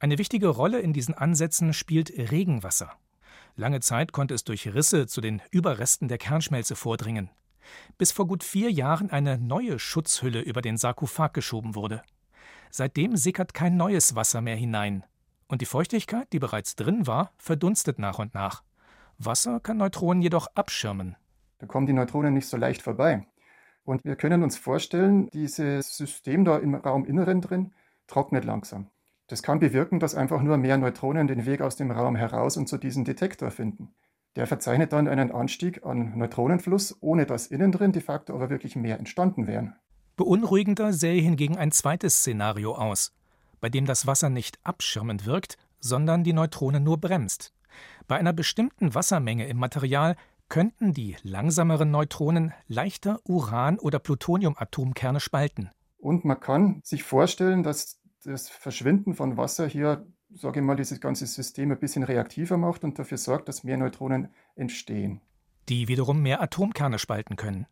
Eine 0.00 0.18
wichtige 0.18 0.48
Rolle 0.48 0.80
in 0.80 0.92
diesen 0.92 1.14
Ansätzen 1.14 1.72
spielt 1.72 2.10
Regenwasser. 2.10 2.90
Lange 3.56 3.78
Zeit 3.78 4.10
konnte 4.12 4.34
es 4.34 4.42
durch 4.42 4.74
Risse 4.74 5.06
zu 5.06 5.20
den 5.20 5.40
Überresten 5.52 6.08
der 6.08 6.18
Kernschmelze 6.18 6.74
vordringen, 6.74 7.30
bis 7.98 8.10
vor 8.10 8.26
gut 8.26 8.42
vier 8.42 8.70
Jahren 8.70 9.10
eine 9.10 9.38
neue 9.38 9.78
Schutzhülle 9.78 10.40
über 10.40 10.60
den 10.60 10.76
Sarkophag 10.76 11.32
geschoben 11.34 11.76
wurde. 11.76 12.02
Seitdem 12.70 13.16
sickert 13.16 13.54
kein 13.54 13.76
neues 13.76 14.14
Wasser 14.14 14.40
mehr 14.40 14.56
hinein. 14.56 15.04
Und 15.48 15.60
die 15.60 15.66
Feuchtigkeit, 15.66 16.32
die 16.32 16.38
bereits 16.38 16.76
drin 16.76 17.06
war, 17.06 17.32
verdunstet 17.38 17.98
nach 17.98 18.18
und 18.18 18.34
nach. 18.34 18.62
Wasser 19.18 19.60
kann 19.60 19.76
Neutronen 19.76 20.22
jedoch 20.22 20.48
abschirmen. 20.54 21.16
Da 21.58 21.66
kommen 21.66 21.86
die 21.86 21.92
Neutronen 21.92 22.34
nicht 22.34 22.48
so 22.48 22.56
leicht 22.56 22.82
vorbei. 22.82 23.26
Und 23.84 24.04
wir 24.04 24.16
können 24.16 24.42
uns 24.42 24.56
vorstellen, 24.56 25.28
dieses 25.30 25.96
System 25.96 26.44
da 26.44 26.58
im 26.58 26.74
Rauminneren 26.74 27.40
drin 27.40 27.72
trocknet 28.06 28.44
langsam. 28.44 28.90
Das 29.28 29.42
kann 29.42 29.60
bewirken, 29.60 30.00
dass 30.00 30.14
einfach 30.14 30.42
nur 30.42 30.56
mehr 30.56 30.76
Neutronen 30.76 31.26
den 31.26 31.46
Weg 31.46 31.62
aus 31.62 31.76
dem 31.76 31.90
Raum 31.90 32.16
heraus 32.16 32.56
und 32.56 32.68
zu 32.68 32.76
diesem 32.76 33.04
Detektor 33.04 33.50
finden. 33.50 33.94
Der 34.36 34.46
verzeichnet 34.46 34.92
dann 34.92 35.08
einen 35.08 35.30
Anstieg 35.30 35.84
an 35.86 36.18
Neutronenfluss, 36.18 36.98
ohne 37.00 37.24
dass 37.24 37.46
innen 37.46 37.72
drin 37.72 37.92
de 37.92 38.02
facto 38.02 38.34
aber 38.34 38.50
wirklich 38.50 38.74
mehr 38.74 38.98
entstanden 38.98 39.46
wären. 39.46 39.76
Beunruhigender 40.16 40.92
sähe 40.92 41.20
hingegen 41.20 41.56
ein 41.56 41.72
zweites 41.72 42.18
Szenario 42.18 42.74
aus, 42.76 43.12
bei 43.60 43.68
dem 43.68 43.84
das 43.84 44.06
Wasser 44.06 44.30
nicht 44.30 44.58
abschirmend 44.62 45.26
wirkt, 45.26 45.56
sondern 45.80 46.22
die 46.24 46.32
Neutronen 46.32 46.84
nur 46.84 46.98
bremst. 46.98 47.52
Bei 48.06 48.16
einer 48.16 48.32
bestimmten 48.32 48.94
Wassermenge 48.94 49.46
im 49.46 49.58
Material 49.58 50.16
könnten 50.48 50.92
die 50.92 51.16
langsameren 51.22 51.90
Neutronen 51.90 52.52
leichter 52.68 53.18
Uran- 53.24 53.78
oder 53.78 53.98
Plutoniumatomkerne 53.98 55.18
spalten. 55.18 55.70
Und 55.98 56.24
man 56.24 56.38
kann 56.38 56.80
sich 56.84 57.02
vorstellen, 57.02 57.62
dass 57.62 58.00
das 58.24 58.48
Verschwinden 58.48 59.14
von 59.14 59.36
Wasser 59.36 59.66
hier, 59.66 60.06
sage 60.32 60.60
ich 60.60 60.66
mal, 60.66 60.76
dieses 60.76 61.00
ganze 61.00 61.26
System 61.26 61.72
ein 61.72 61.78
bisschen 61.78 62.04
reaktiver 62.04 62.56
macht 62.56 62.84
und 62.84 62.98
dafür 62.98 63.18
sorgt, 63.18 63.48
dass 63.48 63.64
mehr 63.64 63.78
Neutronen 63.78 64.28
entstehen. 64.54 65.20
Die 65.68 65.88
wiederum 65.88 66.22
mehr 66.22 66.42
Atomkerne 66.42 66.98
spalten 66.98 67.36
können. 67.36 67.66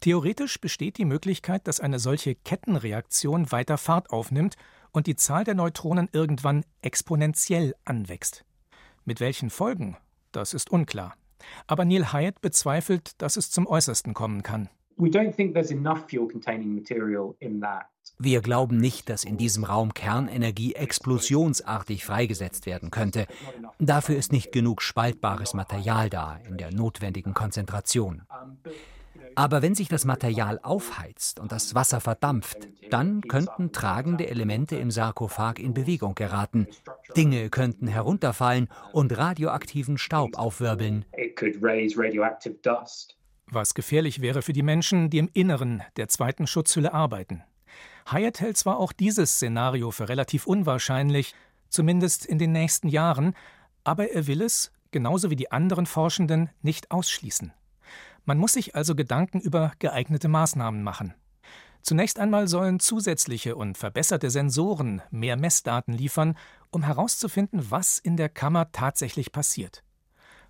Theoretisch 0.00 0.60
besteht 0.60 0.98
die 0.98 1.04
Möglichkeit, 1.04 1.66
dass 1.66 1.80
eine 1.80 1.98
solche 1.98 2.34
Kettenreaktion 2.34 3.52
weiter 3.52 3.78
Fahrt 3.78 4.10
aufnimmt 4.10 4.56
und 4.92 5.06
die 5.06 5.16
Zahl 5.16 5.44
der 5.44 5.54
Neutronen 5.54 6.08
irgendwann 6.12 6.64
exponentiell 6.82 7.74
anwächst. 7.84 8.44
Mit 9.04 9.20
welchen 9.20 9.50
Folgen? 9.50 9.96
Das 10.30 10.54
ist 10.54 10.70
unklar. 10.70 11.14
Aber 11.66 11.84
Neil 11.84 12.12
Hyatt 12.12 12.40
bezweifelt, 12.40 13.20
dass 13.20 13.36
es 13.36 13.50
zum 13.50 13.66
Äußersten 13.66 14.14
kommen 14.14 14.42
kann. 14.42 14.68
Wir 18.18 18.40
glauben 18.40 18.76
nicht, 18.76 19.08
dass 19.08 19.24
in 19.24 19.36
diesem 19.36 19.64
Raum 19.64 19.94
Kernenergie 19.94 20.74
explosionsartig 20.74 22.04
freigesetzt 22.04 22.66
werden 22.66 22.90
könnte. 22.90 23.26
Dafür 23.78 24.16
ist 24.16 24.32
nicht 24.32 24.52
genug 24.52 24.82
spaltbares 24.82 25.54
Material 25.54 26.10
da 26.10 26.38
in 26.46 26.58
der 26.58 26.72
notwendigen 26.72 27.34
Konzentration. 27.34 28.22
Aber 29.34 29.62
wenn 29.62 29.74
sich 29.74 29.88
das 29.88 30.04
Material 30.04 30.58
aufheizt 30.62 31.40
und 31.40 31.52
das 31.52 31.74
Wasser 31.74 32.00
verdampft, 32.00 32.68
dann 32.90 33.22
könnten 33.22 33.72
tragende 33.72 34.28
Elemente 34.28 34.76
im 34.76 34.90
Sarkophag 34.90 35.58
in 35.58 35.74
Bewegung 35.74 36.14
geraten. 36.14 36.66
Dinge 37.16 37.50
könnten 37.50 37.86
herunterfallen 37.86 38.68
und 38.92 39.16
radioaktiven 39.16 39.98
Staub 39.98 40.36
aufwirbeln. 40.36 41.04
Was 43.46 43.74
gefährlich 43.74 44.20
wäre 44.20 44.42
für 44.42 44.52
die 44.52 44.62
Menschen, 44.62 45.10
die 45.10 45.18
im 45.18 45.30
Inneren 45.32 45.82
der 45.96 46.08
zweiten 46.08 46.46
Schutzhülle 46.46 46.92
arbeiten. 46.92 47.42
Hyatt 48.10 48.40
hält 48.40 48.56
zwar 48.56 48.78
auch 48.78 48.92
dieses 48.92 49.34
Szenario 49.34 49.90
für 49.90 50.08
relativ 50.08 50.46
unwahrscheinlich, 50.46 51.34
zumindest 51.68 52.26
in 52.26 52.38
den 52.38 52.52
nächsten 52.52 52.88
Jahren, 52.88 53.34
aber 53.84 54.10
er 54.10 54.26
will 54.26 54.42
es, 54.42 54.72
genauso 54.90 55.30
wie 55.30 55.36
die 55.36 55.50
anderen 55.52 55.86
Forschenden, 55.86 56.50
nicht 56.62 56.90
ausschließen. 56.90 57.52
Man 58.24 58.38
muss 58.38 58.52
sich 58.52 58.74
also 58.74 58.94
Gedanken 58.94 59.40
über 59.40 59.72
geeignete 59.78 60.28
Maßnahmen 60.28 60.82
machen. 60.82 61.14
Zunächst 61.82 62.20
einmal 62.20 62.46
sollen 62.46 62.78
zusätzliche 62.78 63.56
und 63.56 63.76
verbesserte 63.76 64.30
Sensoren 64.30 65.02
mehr 65.10 65.36
Messdaten 65.36 65.92
liefern, 65.92 66.36
um 66.70 66.84
herauszufinden, 66.84 67.70
was 67.70 67.98
in 67.98 68.16
der 68.16 68.28
Kammer 68.28 68.70
tatsächlich 68.70 69.32
passiert. 69.32 69.82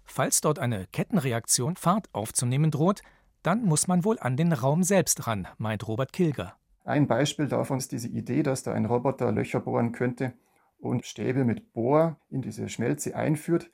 Falls 0.05 0.43
dort 0.43 0.59
eine 0.59 0.87
Kettenreaktion 0.93 1.77
Fahrt 1.77 2.09
aufzunehmen 2.13 2.71
droht, 2.71 3.01
dann 3.43 3.65
muss 3.65 3.89
man 3.89 4.05
wohl 4.05 4.19
an 4.19 4.37
den 4.37 4.53
Raum 4.53 4.83
selbst 4.83 5.27
ran, 5.27 5.49
meint 5.57 5.89
Robert 5.89 6.13
Kilger. 6.13 6.55
Ein 6.85 7.07
Beispiel 7.07 7.49
davon 7.49 7.79
ist 7.79 7.93
diese 7.93 8.09
Idee, 8.09 8.43
dass 8.43 8.63
da 8.63 8.73
ein 8.73 8.85
Roboter 8.85 9.33
Löcher 9.33 9.61
bohren 9.61 9.93
könnte 9.93 10.35
und 10.79 11.07
Stäbe 11.07 11.45
mit 11.45 11.73
Bohr 11.73 12.21
in 12.29 12.43
diese 12.43 12.69
Schmelze 12.69 13.17
einführt. 13.17 13.71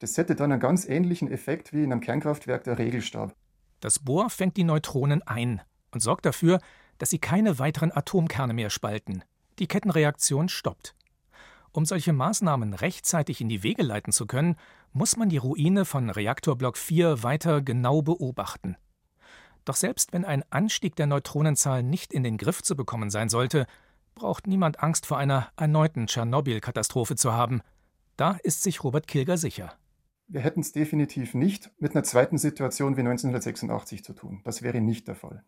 Das 0.00 0.16
hätte 0.16 0.34
dann 0.34 0.50
einen 0.50 0.60
ganz 0.60 0.86
ähnlichen 0.86 1.30
Effekt 1.30 1.72
wie 1.72 1.84
in 1.84 1.92
einem 1.92 2.00
Kernkraftwerk 2.00 2.64
der 2.64 2.78
Regelstab. 2.78 3.34
Das 3.80 3.98
Bohr 3.98 4.30
fängt 4.30 4.56
die 4.56 4.64
Neutronen 4.64 5.22
ein 5.22 5.60
und 5.92 6.00
sorgt 6.00 6.26
dafür, 6.26 6.58
dass 6.98 7.10
sie 7.10 7.18
keine 7.18 7.58
weiteren 7.58 7.92
Atomkerne 7.92 8.54
mehr 8.54 8.70
spalten. 8.70 9.22
Die 9.58 9.68
Kettenreaktion 9.68 10.48
stoppt. 10.48 10.94
Um 11.72 11.84
solche 11.84 12.12
Maßnahmen 12.12 12.74
rechtzeitig 12.74 13.40
in 13.40 13.48
die 13.48 13.62
Wege 13.62 13.82
leiten 13.82 14.12
zu 14.12 14.26
können, 14.26 14.56
muss 14.92 15.16
man 15.16 15.28
die 15.28 15.36
Ruine 15.36 15.84
von 15.84 16.10
Reaktorblock 16.10 16.76
4 16.76 17.22
weiter 17.22 17.60
genau 17.60 18.02
beobachten. 18.02 18.76
Doch 19.64 19.76
selbst 19.76 20.12
wenn 20.12 20.24
ein 20.24 20.44
Anstieg 20.50 20.96
der 20.96 21.06
Neutronenzahl 21.06 21.82
nicht 21.82 22.12
in 22.12 22.24
den 22.24 22.38
Griff 22.38 22.62
zu 22.62 22.74
bekommen 22.74 23.10
sein 23.10 23.28
sollte, 23.28 23.66
braucht 24.14 24.46
niemand 24.46 24.82
Angst 24.82 25.06
vor 25.06 25.18
einer 25.18 25.48
erneuten 25.56 26.06
Tschernobyl-Katastrophe 26.06 27.16
zu 27.16 27.32
haben. 27.32 27.60
Da 28.16 28.32
ist 28.42 28.62
sich 28.62 28.82
Robert 28.82 29.06
Kilger 29.06 29.36
sicher. 29.36 29.74
Wir 30.32 30.42
hätten 30.42 30.60
es 30.60 30.70
definitiv 30.70 31.34
nicht 31.34 31.72
mit 31.80 31.96
einer 31.96 32.04
zweiten 32.04 32.38
Situation 32.38 32.96
wie 32.96 33.00
1986 33.00 34.04
zu 34.04 34.12
tun. 34.12 34.40
Das 34.44 34.62
wäre 34.62 34.80
nicht 34.80 35.08
der 35.08 35.16
Fall. 35.16 35.42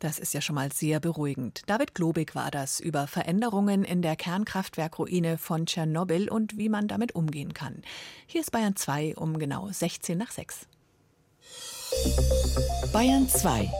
Das 0.00 0.18
ist 0.18 0.34
ja 0.34 0.40
schon 0.40 0.56
mal 0.56 0.72
sehr 0.72 0.98
beruhigend. 0.98 1.62
David 1.68 1.94
Globig 1.94 2.34
war 2.34 2.50
das 2.50 2.80
über 2.80 3.06
Veränderungen 3.06 3.84
in 3.84 4.02
der 4.02 4.16
Kernkraftwerkruine 4.16 5.38
von 5.38 5.66
Tschernobyl 5.66 6.28
und 6.28 6.58
wie 6.58 6.68
man 6.68 6.88
damit 6.88 7.14
umgehen 7.14 7.54
kann. 7.54 7.82
Hier 8.26 8.40
ist 8.40 8.50
Bayern 8.50 8.74
2 8.74 9.14
um 9.14 9.38
genau 9.38 9.68
16 9.70 10.18
nach 10.18 10.32
6. 10.32 10.66
Bayern 12.92 13.28
2. 13.28 13.70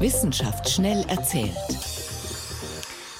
Wissenschaft 0.00 0.68
schnell 0.68 1.04
erzählt. 1.08 1.54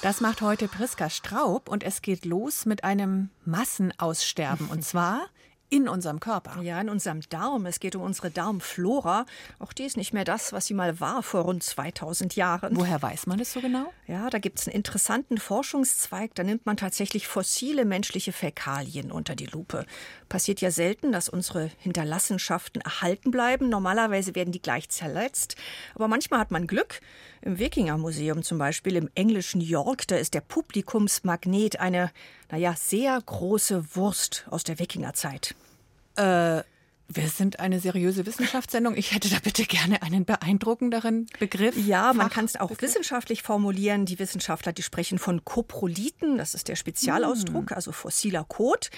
Das 0.02 0.20
macht 0.20 0.40
heute 0.40 0.66
Priska 0.66 1.10
Straub 1.10 1.68
und 1.68 1.84
es 1.84 2.02
geht 2.02 2.24
los 2.24 2.66
mit 2.66 2.82
einem 2.82 3.30
Massenaussterben 3.44 4.66
und 4.68 4.82
zwar 4.84 5.28
in 5.68 5.88
unserem 5.88 6.20
Körper. 6.20 6.60
Ja, 6.62 6.80
in 6.80 6.88
unserem 6.88 7.20
Darm. 7.28 7.66
Es 7.66 7.80
geht 7.80 7.96
um 7.96 8.02
unsere 8.02 8.30
Darmflora. 8.30 9.26
Auch 9.58 9.72
die 9.72 9.84
ist 9.84 9.96
nicht 9.96 10.12
mehr 10.12 10.24
das, 10.24 10.52
was 10.52 10.66
sie 10.66 10.74
mal 10.74 11.00
war 11.00 11.22
vor 11.22 11.42
rund 11.42 11.62
2000 11.62 12.36
Jahren. 12.36 12.76
Woher 12.76 13.02
weiß 13.02 13.26
man 13.26 13.38
das 13.38 13.52
so 13.52 13.60
genau? 13.60 13.92
Ja, 14.06 14.30
da 14.30 14.38
gibt 14.38 14.60
es 14.60 14.66
einen 14.66 14.76
interessanten 14.76 15.38
Forschungszweig. 15.38 16.34
Da 16.34 16.44
nimmt 16.44 16.66
man 16.66 16.76
tatsächlich 16.76 17.26
fossile 17.26 17.84
menschliche 17.84 18.32
Fäkalien 18.32 19.10
unter 19.10 19.34
die 19.34 19.46
Lupe. 19.46 19.86
Passiert 20.28 20.60
ja 20.60 20.70
selten, 20.70 21.12
dass 21.12 21.28
unsere 21.28 21.70
Hinterlassenschaften 21.78 22.82
erhalten 22.82 23.30
bleiben. 23.30 23.68
Normalerweise 23.68 24.34
werden 24.34 24.52
die 24.52 24.62
gleich 24.62 24.88
zerletzt. 24.88 25.56
Aber 25.94 26.08
manchmal 26.08 26.40
hat 26.40 26.50
man 26.50 26.66
Glück. 26.66 27.00
Im 27.42 27.58
Wikinger-Museum 27.58 28.42
zum 28.42 28.58
Beispiel 28.58 28.96
im 28.96 29.08
englischen 29.14 29.60
York, 29.60 30.06
da 30.08 30.16
ist 30.16 30.34
der 30.34 30.40
Publikumsmagnet 30.40 31.78
eine, 31.78 32.10
naja, 32.50 32.74
sehr 32.76 33.20
große 33.24 33.94
Wurst 33.94 34.46
aus 34.50 34.64
der 34.64 34.78
Wikingerzeit. 34.78 35.55
Äh, 36.16 36.62
wir 37.08 37.28
sind 37.28 37.60
eine 37.60 37.78
seriöse 37.78 38.26
Wissenschaftssendung. 38.26 38.96
Ich 38.96 39.14
hätte 39.14 39.28
da 39.28 39.36
bitte 39.42 39.64
gerne 39.64 40.02
einen 40.02 40.24
beeindruckenderen 40.24 41.26
Begriff. 41.38 41.76
Ja, 41.86 42.12
man 42.12 42.30
kann 42.30 42.44
es 42.46 42.58
auch 42.58 42.72
wissenschaftlich 42.80 43.42
formulieren. 43.42 44.06
Die 44.06 44.18
Wissenschaftler, 44.18 44.72
die 44.72 44.82
sprechen 44.82 45.18
von 45.18 45.44
Koprolithen, 45.44 46.36
das 46.36 46.54
ist 46.54 46.68
der 46.68 46.74
Spezialausdruck, 46.74 47.70
hm. 47.70 47.76
also 47.76 47.92
fossiler 47.92 48.44
Kot. 48.44 48.90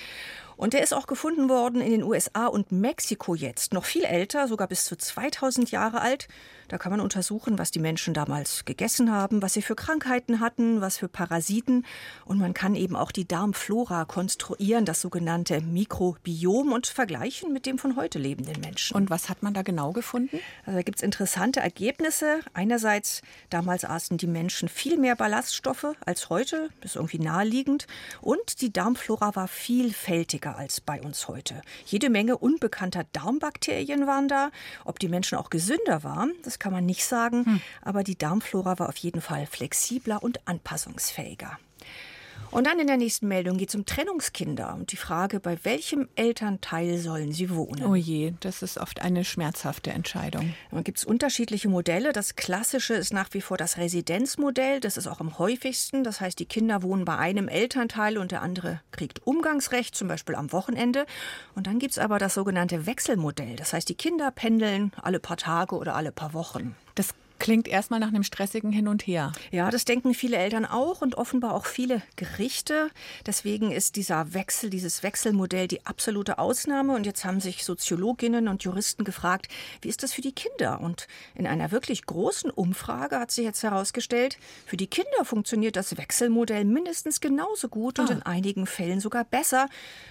Und 0.59 0.73
der 0.73 0.83
ist 0.83 0.93
auch 0.93 1.07
gefunden 1.07 1.49
worden 1.49 1.81
in 1.81 1.93
den 1.93 2.03
USA 2.03 2.49
und 2.49 2.73
Mexiko 2.73 3.37
jetzt. 3.37 3.73
Noch 3.73 3.85
viel 3.85 4.03
älter, 4.03 4.49
sogar 4.49 4.67
bis 4.67 4.85
zu 4.87 4.97
2000 4.97 5.71
Jahre 5.71 6.00
alt. 6.00 6.27
Da 6.67 6.79
kann 6.79 6.91
man 6.91 7.00
untersuchen, 7.00 7.59
was 7.59 7.71
die 7.71 7.79
Menschen 7.79 8.12
damals 8.12 8.65
gegessen 8.65 9.12
haben, 9.12 9.41
was 9.41 9.55
sie 9.55 9.62
für 9.62 9.77
Krankheiten 9.77 10.41
hatten, 10.41 10.81
was 10.81 10.99
für 10.99 11.09
Parasiten. 11.09 11.87
Und 12.25 12.38
man 12.38 12.55
kann 12.55 12.75
eben 12.75 12.97
auch 12.97 13.12
die 13.12 13.27
Darmflora 13.27 14.05
konstruieren, 14.05 14.85
das 14.85 15.00
sogenannte 15.00 15.61
Mikrobiom 15.61 16.73
und 16.73 16.88
vergleichen 16.88 17.53
mit 17.53 17.65
dem 17.65 17.79
von 17.79 17.95
heute 17.95 18.19
lebenden 18.19 18.61
Menschen. 18.61 18.97
Und 18.97 19.11
was 19.11 19.29
hat 19.29 19.45
man 19.45 19.55
da 19.55 19.62
genau 19.62 19.93
gefunden? 19.93 20.41
Also 20.67 20.79
da 20.79 20.83
gibt 20.83 20.99
es 20.99 21.05
interessante 21.05 21.61
Ergebnisse. 21.61 22.41
Einerseits, 22.53 23.23
damals 23.49 23.85
aßen 23.85 24.19
die 24.19 24.27
Menschen 24.27 24.69
viel 24.69 24.99
mehr 24.99 25.15
Ballaststoffe 25.15 25.87
als 26.05 26.31
heute, 26.31 26.69
das 26.81 26.93
ist 26.93 26.97
irgendwie 26.97 27.21
naheliegend. 27.21 27.87
Und 28.21 28.61
die 28.61 28.73
Darmflora 28.73 29.37
war 29.37 29.47
vielfältiger 29.47 30.48
stärker 30.49 30.59
als 30.59 30.81
bei 30.81 31.00
uns 31.00 31.28
heute. 31.28 31.62
Jede 31.87 32.11
Menge 32.11 32.38
unbekannter 32.38 33.05
Darmbakterien 33.12 34.07
waren 34.07 34.28
da. 34.28 34.50
Ob 34.85 34.99
die 34.99 35.09
Menschen 35.09 35.38
auch 35.38 35.50
gesünder 35.50 36.02
waren, 36.02 36.33
das 36.45 36.59
kann 36.59 36.73
man 36.73 36.87
nicht 36.87 37.05
sagen. 37.05 37.45
Hm. 37.45 37.61
Aber 37.83 38.02
die 38.02 38.17
Darmflora 38.17 38.78
war 38.78 38.88
auf 38.88 38.97
jeden 38.97 39.21
Fall 39.21 39.47
flexibler 39.47 40.23
und 40.23 40.47
anpassungsfähiger. 40.47 41.59
Und 42.50 42.67
dann 42.67 42.78
in 42.78 42.87
der 42.87 42.97
nächsten 42.97 43.28
Meldung 43.28 43.59
geht 43.59 43.69
es 43.69 43.75
um 43.75 43.85
Trennungskinder 43.85 44.75
und 44.75 44.93
die 44.93 44.97
Frage, 44.97 45.38
bei 45.38 45.59
welchem 45.64 46.09
Elternteil 46.14 46.99
sollen 46.99 47.33
sie 47.33 47.50
wohnen. 47.50 47.85
Oh 47.85 47.95
je, 47.95 48.33
das 48.40 48.62
ist 48.62 48.78
oft 48.78 49.02
eine 49.02 49.25
schmerzhafte 49.25 49.90
Entscheidung. 49.90 50.55
Da 50.71 50.81
gibt 50.81 50.99
es 50.99 51.05
unterschiedliche 51.05 51.69
Modelle. 51.69 52.12
Das 52.12 52.37
klassische 52.37 52.95
ist 52.95 53.12
nach 53.12 53.28
wie 53.33 53.40
vor 53.40 53.57
das 53.57 53.76
Residenzmodell. 53.76 54.81
Das 54.81 54.97
ist 54.97 55.07
auch 55.07 55.21
am 55.21 55.38
häufigsten. 55.38 56.05
Das 56.05 56.21
heißt, 56.21 56.38
die 56.38 56.47
Kinder 56.47 56.83
wohnen 56.83 57.05
bei 57.05 57.17
einem 57.17 57.49
Elternteil 57.49 58.19
und 58.19 58.33
der 58.33 58.43
andere 58.43 58.81
kriegt 58.93 59.26
Umgangsrecht, 59.26 59.95
zum 59.95 60.09
Beispiel 60.09 60.35
am 60.35 60.52
Wochenende. 60.52 61.07
Und 61.55 61.67
dann 61.67 61.78
gibt 61.78 61.93
es 61.93 61.99
aber 61.99 62.19
das 62.19 62.35
sogenannte 62.35 62.87
Wechselmodell. 62.87 63.57
Das 63.57 63.73
heißt, 63.73 63.88
die 63.88 63.95
Kinder 63.95 64.31
pendeln 64.31 64.93
alle 65.02 65.21
paar 65.21 65.37
Tage 65.37 65.76
oder 65.76 65.95
alle 65.95 66.12
paar 66.12 66.33
Wochen. 66.33 66.75
Das 66.95 67.14
Klingt 67.38 67.68
erstmal 67.68 68.00
nach 68.00 68.09
einem 68.09 68.25
stressigen 68.25 68.73
Hin 68.73 68.88
und 68.88 69.07
Her. 69.07 69.33
Ja, 69.52 69.71
das 69.71 69.85
denken 69.85 70.12
viele 70.12 70.37
Eltern 70.37 70.66
auch 70.66 71.02
und 71.02 71.16
offenbar 71.16 71.54
auch 71.54 71.66
viele 71.66 72.02
Gerichte. 72.16 72.90
Deswegen 73.26 73.71
ist 73.71 73.95
dieser 73.95 74.35
Wechsel, 74.35 74.71
dieses 74.71 75.04
Wechselmodell 75.04 75.68
die 75.68 75.87
absolute 75.87 76.38
Ausnahme. 76.38 76.95
Und 76.95 77.07
jetzt 77.07 77.25
haben 77.25 77.40
sich 77.40 77.64
Soziologinnen 77.64 78.49
und 78.49 78.64
Juristen 78.64 79.04
gefragt, 79.04 79.47
wie 79.83 79.88
ist 79.88 80.02
das 80.02 80.12
für 80.12 80.21
die 80.21 80.33
Kinder? 80.33 80.80
Und 80.80 81.07
in 81.37 81.47
einer 81.47 81.71
wirklich 81.71 82.07
großen 82.07 82.50
Umfrage 82.50 83.21
hat 83.21 83.30
sich 83.30 83.45
jetzt 83.45 83.62
herausgestellt, 83.62 84.37
für 84.66 84.76
die 84.76 84.88
Kinder 84.88 85.25
funktioniert 85.25 85.76
das 85.76 85.97
Wechselmodell 85.97 86.64
mindestens 86.64 87.21
genauso 87.21 87.68
gut 87.68 88.00
ah. 88.00 88.02
und 88.02 88.11
in 88.11 88.23
einigen 88.23 88.66
Fällen 88.66 88.99
sogar 88.99 89.25
besser, 89.25 89.68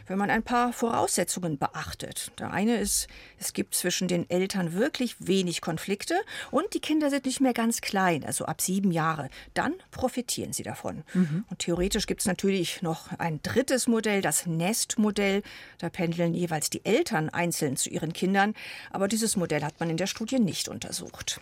wenn 0.07 0.17
man 0.17 0.29
ein 0.29 0.43
paar 0.43 0.71
Voraussetzungen 0.71 1.57
beachtet. 1.57 2.31
Der 2.39 2.51
eine 2.51 2.77
ist, 2.77 3.07
es 3.37 3.51
gibt 3.51 3.75
zwischen 3.75 4.07
den 4.07 4.29
Eltern 4.29 4.73
wirklich 4.73 5.17
wenig 5.19 5.59
Konflikte 5.59 6.15
und 6.51 6.73
die 6.73 6.79
Kinder 6.79 7.09
sind 7.09 7.16
sind 7.17 7.25
nicht 7.25 7.41
mehr 7.41 7.53
ganz 7.53 7.81
klein, 7.81 8.23
also 8.23 8.45
ab 8.45 8.61
sieben 8.61 8.91
Jahre, 8.91 9.29
dann 9.55 9.73
profitieren 9.89 10.53
sie 10.53 10.61
davon. 10.61 11.03
Mhm. 11.13 11.45
Und 11.49 11.59
theoretisch 11.59 12.05
gibt 12.05 12.21
es 12.21 12.27
natürlich 12.27 12.83
noch 12.83 13.11
ein 13.17 13.41
drittes 13.41 13.87
Modell, 13.87 14.21
das 14.21 14.45
Nestmodell. 14.45 15.41
Da 15.79 15.89
pendeln 15.89 16.35
jeweils 16.35 16.69
die 16.69 16.85
Eltern 16.85 17.29
einzeln 17.29 17.75
zu 17.75 17.89
ihren 17.89 18.13
Kindern. 18.13 18.53
Aber 18.91 19.07
dieses 19.07 19.35
Modell 19.35 19.63
hat 19.63 19.79
man 19.79 19.89
in 19.89 19.97
der 19.97 20.05
Studie 20.05 20.39
nicht 20.39 20.67
untersucht. 20.69 21.41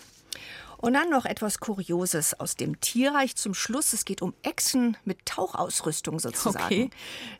Und 0.77 0.93
dann 0.93 1.09
noch 1.09 1.25
etwas 1.25 1.59
Kurioses 1.59 2.39
aus 2.39 2.55
dem 2.55 2.79
Tierreich 2.81 3.35
zum 3.35 3.53
Schluss. 3.53 3.93
Es 3.93 4.05
geht 4.05 4.21
um 4.21 4.33
Echsen 4.43 4.97
mit 5.05 5.25
Tauchausrüstung 5.25 6.19
sozusagen. 6.19 6.65
Okay. 6.65 6.89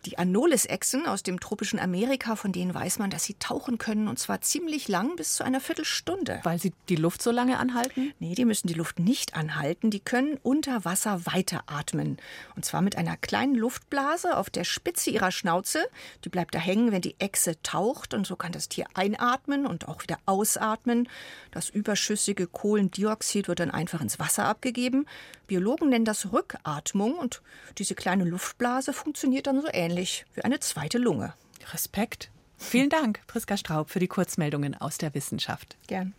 Die 0.06 0.18
Anolis-Echsen 0.18 1.06
aus 1.06 1.24
dem 1.24 1.39
tropischen 1.39 1.80
Amerika, 1.80 2.36
von 2.36 2.51
denen 2.51 2.74
weiß 2.74 3.00
man, 3.00 3.10
dass 3.10 3.25
sie 3.25 3.36
tauchen 3.36 3.77
können 3.77 4.08
und 4.08 4.20
zwar 4.20 4.42
ziemlich 4.42 4.88
lang, 4.88 5.15
bis 5.15 5.36
zu 5.36 5.44
einer 5.44 5.60
Viertelstunde. 5.60 6.39
Weil 6.44 6.60
sie 6.60 6.74
die 6.89 6.96
Luft 6.96 7.22
so 7.22 7.32
lange 7.32 7.60
anhalten? 7.60 8.13
Nee, 8.20 8.36
die 8.36 8.46
müssen 8.46 8.68
die 8.68 8.74
Luft 8.74 9.00
nicht 9.00 9.36
anhalten. 9.36 9.92
Die 9.92 10.00
können 10.00 10.39
unter 10.42 10.86
Wasser 10.86 11.25
weiteratmen. 11.25 12.18
Und 12.56 12.65
zwar 12.65 12.82
mit 12.82 12.98
einer 12.98 13.18
kleinen 13.18 13.56
Luftblase 13.56 14.38
auf 14.38 14.50
der 14.50 14.63
Spitze 14.63 15.10
ihrer 15.10 15.32
Schnauze. 15.32 15.86
Die 16.24 16.30
bleibt 16.30 16.56
da 16.56 16.60
hängen, 16.60 16.92
wenn 16.92 17.01
die 17.01 17.20
Echse 17.20 17.62
taucht. 17.63 18.13
Und 18.13 18.25
so 18.25 18.36
kann 18.36 18.54
das 18.54 18.70
Tier 18.70 18.86
einatmen 18.94 19.65
und 19.65 19.88
auch 19.88 20.01
wieder 20.04 20.18
ausatmen. 20.25 21.10
Das 21.51 21.70
überschüssige 21.70 22.48
Kohlendioxid 22.48 23.25
Stickoxid 23.25 23.48
wird 23.48 23.60
dann 23.60 23.72
einfach 23.72 24.01
ins 24.01 24.20
Wasser 24.20 24.46
abgegeben. 24.46 25.05
Biologen 25.48 25.89
nennen 25.89 26.05
das 26.05 26.32
Rückatmung 26.32 27.15
und 27.15 27.41
diese 27.77 27.96
kleine 27.96 28.24
Luftblase 28.24 28.94
funktioniert 28.94 29.48
dann 29.48 29.62
so 29.62 29.67
ähnlich 29.72 30.25
wie 30.36 30.41
eine 30.41 30.60
zweite 30.60 30.98
Lunge. 30.98 31.34
Respekt. 31.74 32.29
Vielen 32.58 32.89
Dank, 32.89 33.22
Priska 33.27 33.58
Straub, 33.58 33.89
für 33.89 34.00
die 34.00 34.08
Kurzmeldungen 34.08 34.75
aus 34.75 34.98
der 34.98 35.13
Wissenschaft. 35.13 35.75
Gern. 35.88 36.13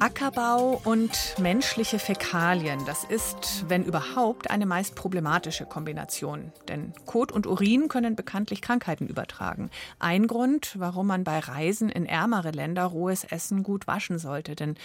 Ackerbau 0.00 0.80
und 0.84 1.34
menschliche 1.40 1.98
Fäkalien, 1.98 2.86
das 2.86 3.02
ist, 3.02 3.64
wenn 3.68 3.84
überhaupt, 3.84 4.48
eine 4.48 4.64
meist 4.64 4.94
problematische 4.94 5.66
Kombination. 5.66 6.52
Denn 6.68 6.92
Kot 7.04 7.32
und 7.32 7.48
Urin 7.48 7.88
können 7.88 8.14
bekanntlich 8.14 8.62
Krankheiten 8.62 9.08
übertragen. 9.08 9.70
Ein 9.98 10.28
Grund, 10.28 10.76
warum 10.78 11.08
man 11.08 11.24
bei 11.24 11.40
Reisen 11.40 11.88
in 11.88 12.06
ärmere 12.06 12.52
Länder 12.52 12.84
rohes 12.84 13.24
Essen 13.24 13.64
gut 13.64 13.88
waschen 13.88 14.20
sollte. 14.20 14.54
Denn 14.54 14.76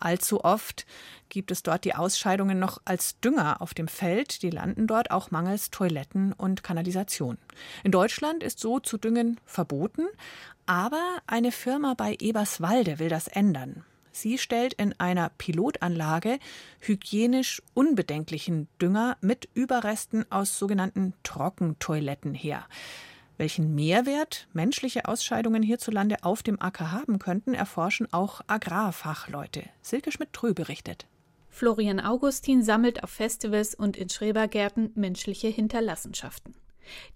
allzu 0.00 0.42
oft 0.42 0.86
gibt 1.28 1.50
es 1.50 1.62
dort 1.62 1.84
die 1.84 1.94
Ausscheidungen 1.94 2.58
noch 2.58 2.80
als 2.86 3.20
Dünger 3.20 3.60
auf 3.60 3.74
dem 3.74 3.88
Feld. 3.88 4.42
Die 4.42 4.50
landen 4.50 4.86
dort 4.86 5.10
auch 5.10 5.30
mangels 5.30 5.70
Toiletten 5.70 6.32
und 6.32 6.62
Kanalisation. 6.62 7.36
In 7.84 7.92
Deutschland 7.92 8.42
ist 8.42 8.58
so 8.58 8.80
zu 8.80 8.96
düngen 8.96 9.38
verboten. 9.44 10.06
Aber 10.64 11.18
eine 11.26 11.52
Firma 11.52 11.92
bei 11.92 12.16
Eberswalde 12.20 12.98
will 12.98 13.10
das 13.10 13.28
ändern. 13.28 13.84
Sie 14.12 14.38
stellt 14.38 14.74
in 14.74 14.94
einer 15.00 15.30
Pilotanlage 15.30 16.38
hygienisch 16.80 17.62
unbedenklichen 17.74 18.68
Dünger 18.80 19.16
mit 19.20 19.48
Überresten 19.54 20.30
aus 20.30 20.58
sogenannten 20.58 21.14
Trockentoiletten 21.22 22.34
her. 22.34 22.66
Welchen 23.38 23.74
Mehrwert 23.74 24.46
menschliche 24.52 25.08
Ausscheidungen 25.08 25.62
hierzulande 25.62 26.16
auf 26.22 26.42
dem 26.42 26.60
Acker 26.60 26.92
haben 26.92 27.18
könnten, 27.18 27.54
erforschen 27.54 28.12
auch 28.12 28.42
Agrarfachleute. 28.46 29.64
Silke 29.80 30.12
Schmidt-Trü 30.12 30.52
berichtet. 30.52 31.06
Florian 31.48 31.98
Augustin 31.98 32.62
sammelt 32.62 33.02
auf 33.02 33.10
Festivals 33.10 33.74
und 33.74 33.96
in 33.96 34.08
Schrebergärten 34.08 34.92
menschliche 34.94 35.48
Hinterlassenschaften. 35.48 36.54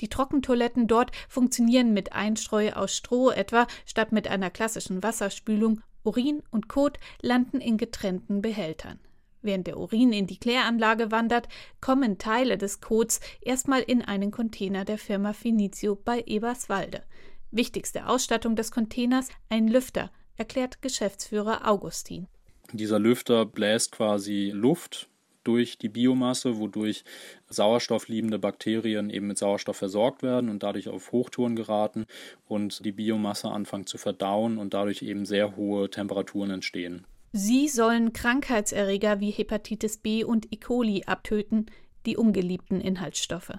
Die 0.00 0.08
Trockentoiletten 0.08 0.86
dort 0.86 1.10
funktionieren 1.28 1.92
mit 1.92 2.12
Einstreu 2.12 2.72
aus 2.72 2.96
Stroh 2.96 3.30
etwa 3.30 3.66
statt 3.84 4.12
mit 4.12 4.28
einer 4.28 4.50
klassischen 4.50 5.02
Wasserspülung 5.02 5.80
Urin 6.06 6.42
und 6.50 6.68
Kot 6.68 6.98
landen 7.20 7.60
in 7.60 7.76
getrennten 7.76 8.40
Behältern. 8.40 9.00
Während 9.42 9.66
der 9.66 9.78
Urin 9.78 10.12
in 10.12 10.26
die 10.26 10.38
Kläranlage 10.38 11.10
wandert, 11.10 11.48
kommen 11.80 12.18
Teile 12.18 12.58
des 12.58 12.80
Kots 12.80 13.20
erstmal 13.40 13.82
in 13.82 14.02
einen 14.02 14.30
Container 14.30 14.84
der 14.84 14.98
Firma 14.98 15.32
Finizio 15.32 15.96
bei 15.96 16.22
Eberswalde. 16.26 17.02
Wichtigste 17.50 18.06
Ausstattung 18.06 18.56
des 18.56 18.70
Containers 18.70 19.28
ein 19.48 19.68
Lüfter, 19.68 20.10
erklärt 20.36 20.82
Geschäftsführer 20.82 21.68
Augustin. 21.68 22.28
Dieser 22.72 22.98
Lüfter 22.98 23.46
bläst 23.46 23.92
quasi 23.92 24.50
Luft 24.52 25.08
durch 25.46 25.78
die 25.78 25.88
Biomasse, 25.88 26.58
wodurch 26.58 27.04
sauerstoffliebende 27.48 28.38
Bakterien 28.38 29.10
eben 29.10 29.28
mit 29.28 29.38
Sauerstoff 29.38 29.76
versorgt 29.76 30.22
werden 30.22 30.50
und 30.50 30.62
dadurch 30.62 30.88
auf 30.88 31.12
Hochtouren 31.12 31.56
geraten 31.56 32.06
und 32.46 32.84
die 32.84 32.92
Biomasse 32.92 33.48
anfangen 33.48 33.86
zu 33.86 33.98
verdauen 33.98 34.58
und 34.58 34.74
dadurch 34.74 35.02
eben 35.02 35.24
sehr 35.24 35.56
hohe 35.56 35.90
Temperaturen 35.90 36.50
entstehen. 36.50 37.06
Sie 37.32 37.68
sollen 37.68 38.12
Krankheitserreger 38.12 39.20
wie 39.20 39.30
Hepatitis 39.30 39.98
B 39.98 40.24
und 40.24 40.52
E. 40.52 40.56
coli 40.56 41.04
abtöten, 41.06 41.66
die 42.06 42.16
ungeliebten 42.16 42.80
Inhaltsstoffe. 42.80 43.52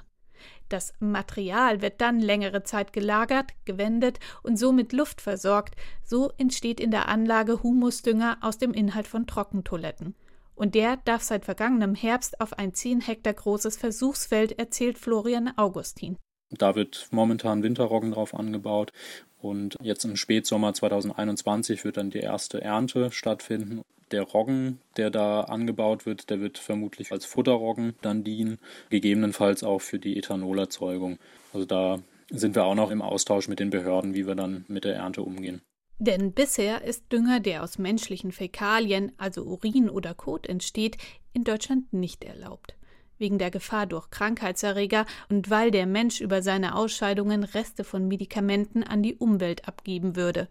Das 0.69 0.93
Material 0.99 1.81
wird 1.81 2.01
dann 2.01 2.19
längere 2.19 2.63
Zeit 2.63 2.91
gelagert, 2.91 3.51
gewendet 3.65 4.19
und 4.43 4.57
so 4.57 4.71
mit 4.71 4.93
Luft 4.93 5.21
versorgt. 5.21 5.75
So 6.03 6.31
entsteht 6.37 6.79
in 6.79 6.91
der 6.91 7.07
Anlage 7.07 7.63
Humusdünger 7.63 8.37
aus 8.41 8.57
dem 8.57 8.73
Inhalt 8.73 9.07
von 9.07 9.27
Trockentoiletten. 9.27 10.15
Und 10.57 10.73
der 10.73 10.97
darf 11.05 11.21
seit 11.21 11.45
vergangenem 11.45 11.93
Herbst 11.93 12.41
auf 12.41 12.57
ein 12.57 12.73
10 12.73 13.01
Hektar 13.01 13.33
großes 13.33 13.77
Versuchsfeld, 13.77 14.57
erzählt 14.57 14.97
Florian 14.97 15.53
Augustin. 15.55 16.17
Da 16.49 16.75
wird 16.75 17.07
momentan 17.11 17.61
Winterroggen 17.61 18.11
drauf 18.11 18.33
angebaut 18.33 18.91
und 19.39 19.77
jetzt 19.81 20.03
im 20.03 20.15
Spätsommer 20.15 20.73
2021 20.73 21.83
wird 21.85 21.97
dann 21.97 22.09
die 22.09 22.19
erste 22.19 22.61
Ernte 22.61 23.11
stattfinden. 23.11 23.81
Der 24.11 24.23
Roggen, 24.23 24.79
der 24.95 25.11
da 25.11 25.41
angebaut 25.41 26.07
wird, 26.07 26.31
der 26.31 26.39
wird 26.39 26.57
vermutlich 26.57 27.11
als 27.11 27.25
Futterroggen 27.25 27.93
dann 28.01 28.23
dienen, 28.23 28.57
gegebenenfalls 28.89 29.63
auch 29.63 29.79
für 29.79 29.99
die 29.99 30.17
Ethanolerzeugung. 30.17 31.19
Also 31.53 31.65
da 31.67 31.99
sind 32.31 32.55
wir 32.55 32.65
auch 32.65 32.75
noch 32.75 32.89
im 32.89 33.03
Austausch 33.03 33.47
mit 33.47 33.59
den 33.59 33.69
Behörden, 33.69 34.15
wie 34.15 34.25
wir 34.25 34.35
dann 34.35 34.65
mit 34.69 34.85
der 34.85 34.95
Ernte 34.95 35.21
umgehen. 35.21 35.61
Denn 35.99 36.31
bisher 36.31 36.83
ist 36.83 37.11
Dünger, 37.11 37.39
der 37.39 37.63
aus 37.63 37.79
menschlichen 37.79 38.31
Fäkalien, 38.31 39.11
also 39.17 39.43
Urin 39.43 39.89
oder 39.89 40.13
Kot 40.13 40.45
entsteht, 40.47 40.97
in 41.33 41.43
Deutschland 41.43 41.91
nicht 41.91 42.23
erlaubt. 42.23 42.75
Wegen 43.17 43.39
der 43.39 43.49
Gefahr 43.49 43.87
durch 43.87 44.11
Krankheitserreger 44.11 45.07
und 45.29 45.49
weil 45.49 45.71
der 45.71 45.87
Mensch 45.87 46.21
über 46.21 46.43
seine 46.43 46.75
Ausscheidungen 46.75 47.43
Reste 47.43 47.83
von 47.83 48.07
Medikamenten 48.07 48.83
an 48.83 49.01
die 49.01 49.15
Umwelt 49.15 49.67
abgeben 49.67 50.15
würde. 50.15 50.49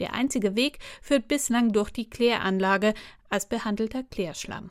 Der 0.00 0.14
einzige 0.14 0.56
Weg 0.56 0.80
führt 1.00 1.28
bislang 1.28 1.72
durch 1.72 1.90
die 1.90 2.10
Kläranlage 2.10 2.94
als 3.28 3.48
behandelter 3.48 4.02
Klärschlamm. 4.02 4.70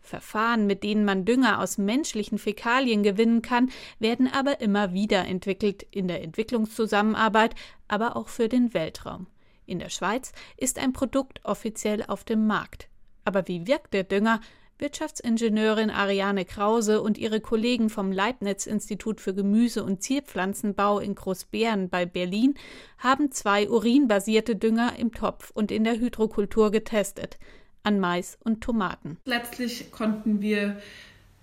Verfahren, 0.00 0.66
mit 0.66 0.82
denen 0.82 1.04
man 1.04 1.24
Dünger 1.24 1.60
aus 1.60 1.78
menschlichen 1.78 2.36
Fäkalien 2.36 3.02
gewinnen 3.02 3.40
kann, 3.40 3.70
werden 4.00 4.28
aber 4.30 4.60
immer 4.60 4.92
wieder 4.92 5.24
entwickelt, 5.26 5.86
in 5.90 6.08
der 6.08 6.22
Entwicklungszusammenarbeit, 6.22 7.54
aber 7.88 8.16
auch 8.16 8.28
für 8.28 8.48
den 8.48 8.74
Weltraum. 8.74 9.28
In 9.66 9.78
der 9.78 9.90
Schweiz 9.90 10.32
ist 10.56 10.78
ein 10.78 10.92
Produkt 10.92 11.40
offiziell 11.44 12.04
auf 12.06 12.24
dem 12.24 12.46
Markt. 12.46 12.88
Aber 13.24 13.46
wie 13.48 13.66
wirkt 13.66 13.94
der 13.94 14.04
Dünger? 14.04 14.40
Wirtschaftsingenieurin 14.78 15.90
Ariane 15.90 16.44
Krause 16.44 17.02
und 17.02 17.16
ihre 17.16 17.40
Kollegen 17.40 17.88
vom 17.88 18.10
Leibniz-Institut 18.10 19.20
für 19.20 19.32
Gemüse- 19.32 19.84
und 19.84 20.02
Zierpflanzenbau 20.02 20.98
in 20.98 21.14
Großbären 21.14 21.88
bei 21.88 22.04
Berlin 22.04 22.54
haben 22.98 23.30
zwei 23.30 23.70
urinbasierte 23.70 24.56
Dünger 24.56 24.98
im 24.98 25.12
Topf 25.12 25.50
und 25.54 25.70
in 25.70 25.84
der 25.84 25.98
Hydrokultur 25.98 26.72
getestet, 26.72 27.38
an 27.84 28.00
Mais 28.00 28.36
und 28.42 28.60
Tomaten. 28.60 29.18
Letztlich 29.24 29.92
konnten 29.92 30.42
wir 30.42 30.76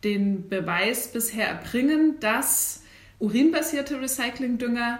den 0.03 0.49
Beweis 0.49 1.11
bisher 1.11 1.47
erbringen, 1.47 2.19
dass 2.19 2.83
urinbasierte 3.19 4.01
Recyclingdünger 4.01 4.99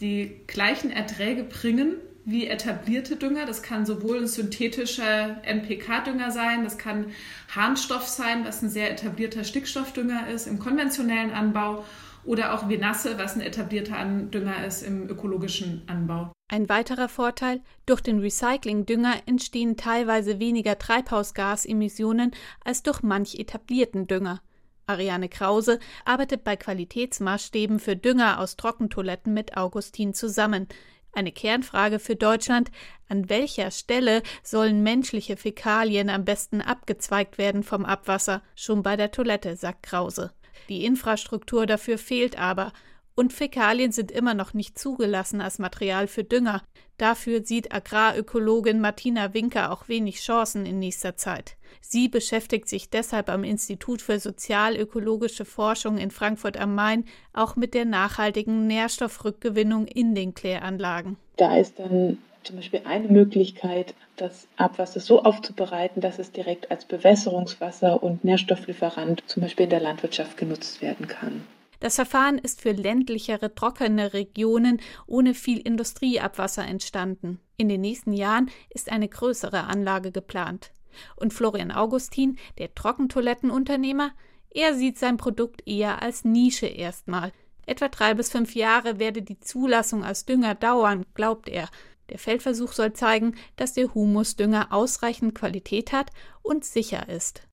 die 0.00 0.42
gleichen 0.46 0.90
Erträge 0.90 1.44
bringen 1.44 1.94
wie 2.28 2.46
etablierte 2.46 3.16
Dünger. 3.16 3.46
Das 3.46 3.62
kann 3.62 3.86
sowohl 3.86 4.18
ein 4.18 4.26
synthetischer 4.26 5.42
NPK-Dünger 5.44 6.30
sein, 6.30 6.62
das 6.62 6.76
kann 6.76 7.06
Harnstoff 7.54 8.06
sein, 8.06 8.44
was 8.44 8.62
ein 8.62 8.68
sehr 8.68 8.90
etablierter 8.90 9.44
Stickstoffdünger 9.44 10.28
ist 10.28 10.46
im 10.46 10.58
konventionellen 10.58 11.32
Anbau 11.32 11.84
oder 12.24 12.52
auch 12.52 12.68
Venasse, 12.68 13.16
was 13.16 13.34
ein 13.34 13.40
etablierter 13.40 14.04
Dünger 14.04 14.66
ist 14.66 14.82
im 14.82 15.08
ökologischen 15.08 15.82
Anbau. 15.86 16.30
Ein 16.50 16.68
weiterer 16.68 17.08
Vorteil, 17.08 17.62
durch 17.86 18.02
den 18.02 18.20
Recyclingdünger 18.20 19.14
entstehen 19.24 19.78
teilweise 19.78 20.38
weniger 20.38 20.78
Treibhausgasemissionen 20.78 22.32
als 22.62 22.82
durch 22.82 23.02
manch 23.02 23.36
etablierten 23.38 24.06
Dünger. 24.06 24.42
Ariane 24.86 25.28
Krause 25.28 25.78
arbeitet 26.04 26.44
bei 26.44 26.56
Qualitätsmaßstäben 26.56 27.78
für 27.78 27.96
Dünger 27.96 28.40
aus 28.40 28.56
Trockentoiletten 28.56 29.34
mit 29.34 29.56
Augustin 29.56 30.14
zusammen. 30.14 30.66
Eine 31.12 31.32
Kernfrage 31.32 31.98
für 31.98 32.16
Deutschland, 32.16 32.70
an 33.08 33.28
welcher 33.28 33.70
Stelle 33.70 34.22
sollen 34.42 34.82
menschliche 34.82 35.36
Fäkalien 35.36 36.10
am 36.10 36.24
besten 36.24 36.60
abgezweigt 36.60 37.38
werden 37.38 37.62
vom 37.62 37.84
Abwasser? 37.84 38.42
Schon 38.54 38.82
bei 38.82 38.96
der 38.96 39.10
Toilette, 39.10 39.56
sagt 39.56 39.82
Krause. 39.82 40.32
Die 40.68 40.84
Infrastruktur 40.84 41.66
dafür 41.66 41.98
fehlt 41.98 42.38
aber, 42.38 42.72
und 43.18 43.32
Fäkalien 43.32 43.90
sind 43.90 44.12
immer 44.12 44.32
noch 44.32 44.54
nicht 44.54 44.78
zugelassen 44.78 45.40
als 45.40 45.58
Material 45.58 46.06
für 46.06 46.22
Dünger. 46.22 46.62
Dafür 46.98 47.44
sieht 47.44 47.74
Agrarökologin 47.74 48.80
Martina 48.80 49.34
Winker 49.34 49.72
auch 49.72 49.88
wenig 49.88 50.20
Chancen 50.20 50.64
in 50.64 50.78
nächster 50.78 51.16
Zeit. 51.16 51.56
Sie 51.80 52.08
beschäftigt 52.08 52.68
sich 52.68 52.90
deshalb 52.90 53.28
am 53.28 53.42
Institut 53.42 54.02
für 54.02 54.20
sozialökologische 54.20 55.44
Forschung 55.44 55.98
in 55.98 56.12
Frankfurt 56.12 56.56
am 56.58 56.76
Main 56.76 57.06
auch 57.32 57.56
mit 57.56 57.74
der 57.74 57.86
nachhaltigen 57.86 58.68
Nährstoffrückgewinnung 58.68 59.88
in 59.88 60.14
den 60.14 60.32
Kläranlagen. 60.32 61.16
Da 61.38 61.56
ist 61.56 61.80
dann 61.80 62.18
zum 62.44 62.54
Beispiel 62.54 62.82
eine 62.84 63.08
Möglichkeit, 63.08 63.94
das 64.14 64.46
Abwasser 64.56 65.00
so 65.00 65.24
aufzubereiten, 65.24 66.00
dass 66.00 66.20
es 66.20 66.30
direkt 66.30 66.70
als 66.70 66.84
Bewässerungswasser 66.84 68.00
und 68.00 68.22
Nährstofflieferant 68.22 69.24
zum 69.26 69.42
Beispiel 69.42 69.64
in 69.64 69.70
der 69.70 69.80
Landwirtschaft 69.80 70.36
genutzt 70.36 70.82
werden 70.82 71.08
kann. 71.08 71.42
Das 71.80 71.94
Verfahren 71.94 72.38
ist 72.38 72.60
für 72.60 72.72
ländlichere, 72.72 73.54
trockene 73.54 74.12
Regionen 74.12 74.80
ohne 75.06 75.34
viel 75.34 75.58
Industrieabwasser 75.58 76.64
entstanden. 76.64 77.40
In 77.56 77.68
den 77.68 77.80
nächsten 77.80 78.12
Jahren 78.12 78.50
ist 78.70 78.90
eine 78.90 79.08
größere 79.08 79.64
Anlage 79.64 80.10
geplant. 80.10 80.72
Und 81.16 81.32
Florian 81.32 81.70
Augustin, 81.70 82.38
der 82.58 82.74
Trockentoilettenunternehmer, 82.74 84.12
er 84.50 84.74
sieht 84.74 84.98
sein 84.98 85.16
Produkt 85.18 85.66
eher 85.66 86.02
als 86.02 86.24
Nische 86.24 86.66
erstmal. 86.66 87.32
Etwa 87.66 87.88
drei 87.88 88.14
bis 88.14 88.30
fünf 88.30 88.54
Jahre 88.54 88.98
werde 88.98 89.22
die 89.22 89.38
Zulassung 89.38 90.02
als 90.02 90.24
Dünger 90.24 90.54
dauern, 90.54 91.04
glaubt 91.14 91.48
er. 91.48 91.68
Der 92.10 92.18
Feldversuch 92.18 92.72
soll 92.72 92.94
zeigen, 92.94 93.36
dass 93.56 93.74
der 93.74 93.94
Humusdünger 93.94 94.72
ausreichend 94.72 95.34
Qualität 95.34 95.92
hat 95.92 96.10
und 96.42 96.64
sicher 96.64 97.08
ist. 97.08 97.47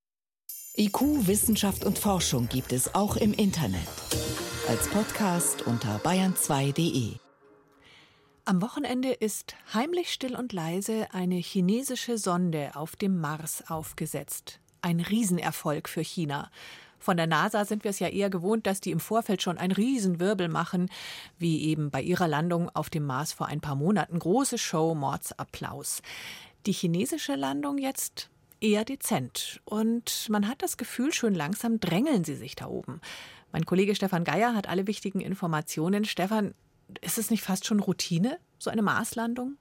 IQ, 0.77 1.27
Wissenschaft 1.27 1.85
und 1.85 1.97
Forschung 1.97 2.49
gibt 2.49 2.73
es 2.73 2.95
auch 2.95 3.15
im 3.15 3.33
Internet. 3.33 3.87
Als 4.67 4.89
Podcast 4.89 5.65
unter 5.65 5.99
bayern2.de. 5.99 7.13
Am 8.43 8.61
Wochenende 8.61 9.13
ist 9.13 9.55
heimlich 9.73 10.11
still 10.11 10.35
und 10.35 10.51
leise 10.51 11.07
eine 11.13 11.35
chinesische 11.35 12.17
Sonde 12.17 12.71
auf 12.73 12.97
dem 12.97 13.21
Mars 13.21 13.63
aufgesetzt. 13.69 14.59
Ein 14.81 14.99
Riesenerfolg 14.99 15.87
für 15.87 16.03
China. 16.03 16.51
Von 16.99 17.15
der 17.15 17.27
NASA 17.27 17.63
sind 17.63 17.85
wir 17.85 17.91
es 17.91 17.99
ja 17.99 18.09
eher 18.09 18.29
gewohnt, 18.29 18.67
dass 18.67 18.81
die 18.81 18.91
im 18.91 18.99
Vorfeld 18.99 19.41
schon 19.41 19.57
einen 19.57 19.71
Riesenwirbel 19.71 20.49
machen, 20.49 20.89
wie 21.37 21.63
eben 21.67 21.89
bei 21.89 22.01
ihrer 22.01 22.27
Landung 22.27 22.69
auf 22.69 22.89
dem 22.89 23.05
Mars 23.05 23.31
vor 23.31 23.47
ein 23.47 23.61
paar 23.61 23.75
Monaten. 23.75 24.19
Große 24.19 24.57
Show, 24.57 24.93
Mordsapplaus. 24.93 26.01
Die 26.65 26.73
chinesische 26.73 27.35
Landung 27.35 27.77
jetzt 27.77 28.29
eher 28.65 28.83
dezent. 28.83 29.61
Und 29.63 30.27
man 30.29 30.47
hat 30.47 30.61
das 30.61 30.77
Gefühl, 30.77 31.13
schön 31.13 31.35
langsam 31.35 31.79
drängeln 31.79 32.23
sie 32.23 32.35
sich 32.35 32.55
da 32.55 32.65
oben. 32.65 32.99
Mein 33.51 33.65
Kollege 33.65 33.95
Stefan 33.95 34.23
Geier 34.23 34.55
hat 34.55 34.67
alle 34.67 34.87
wichtigen 34.87 35.21
Informationen. 35.21 36.03
Stefan, 36.03 36.55
ist 37.01 37.17
es 37.17 37.29
nicht 37.29 37.43
fast 37.43 37.65
schon 37.65 37.79
Routine, 37.79 38.39
so 38.57 38.69
eine 38.69 38.81
Marslandung? 38.81 39.57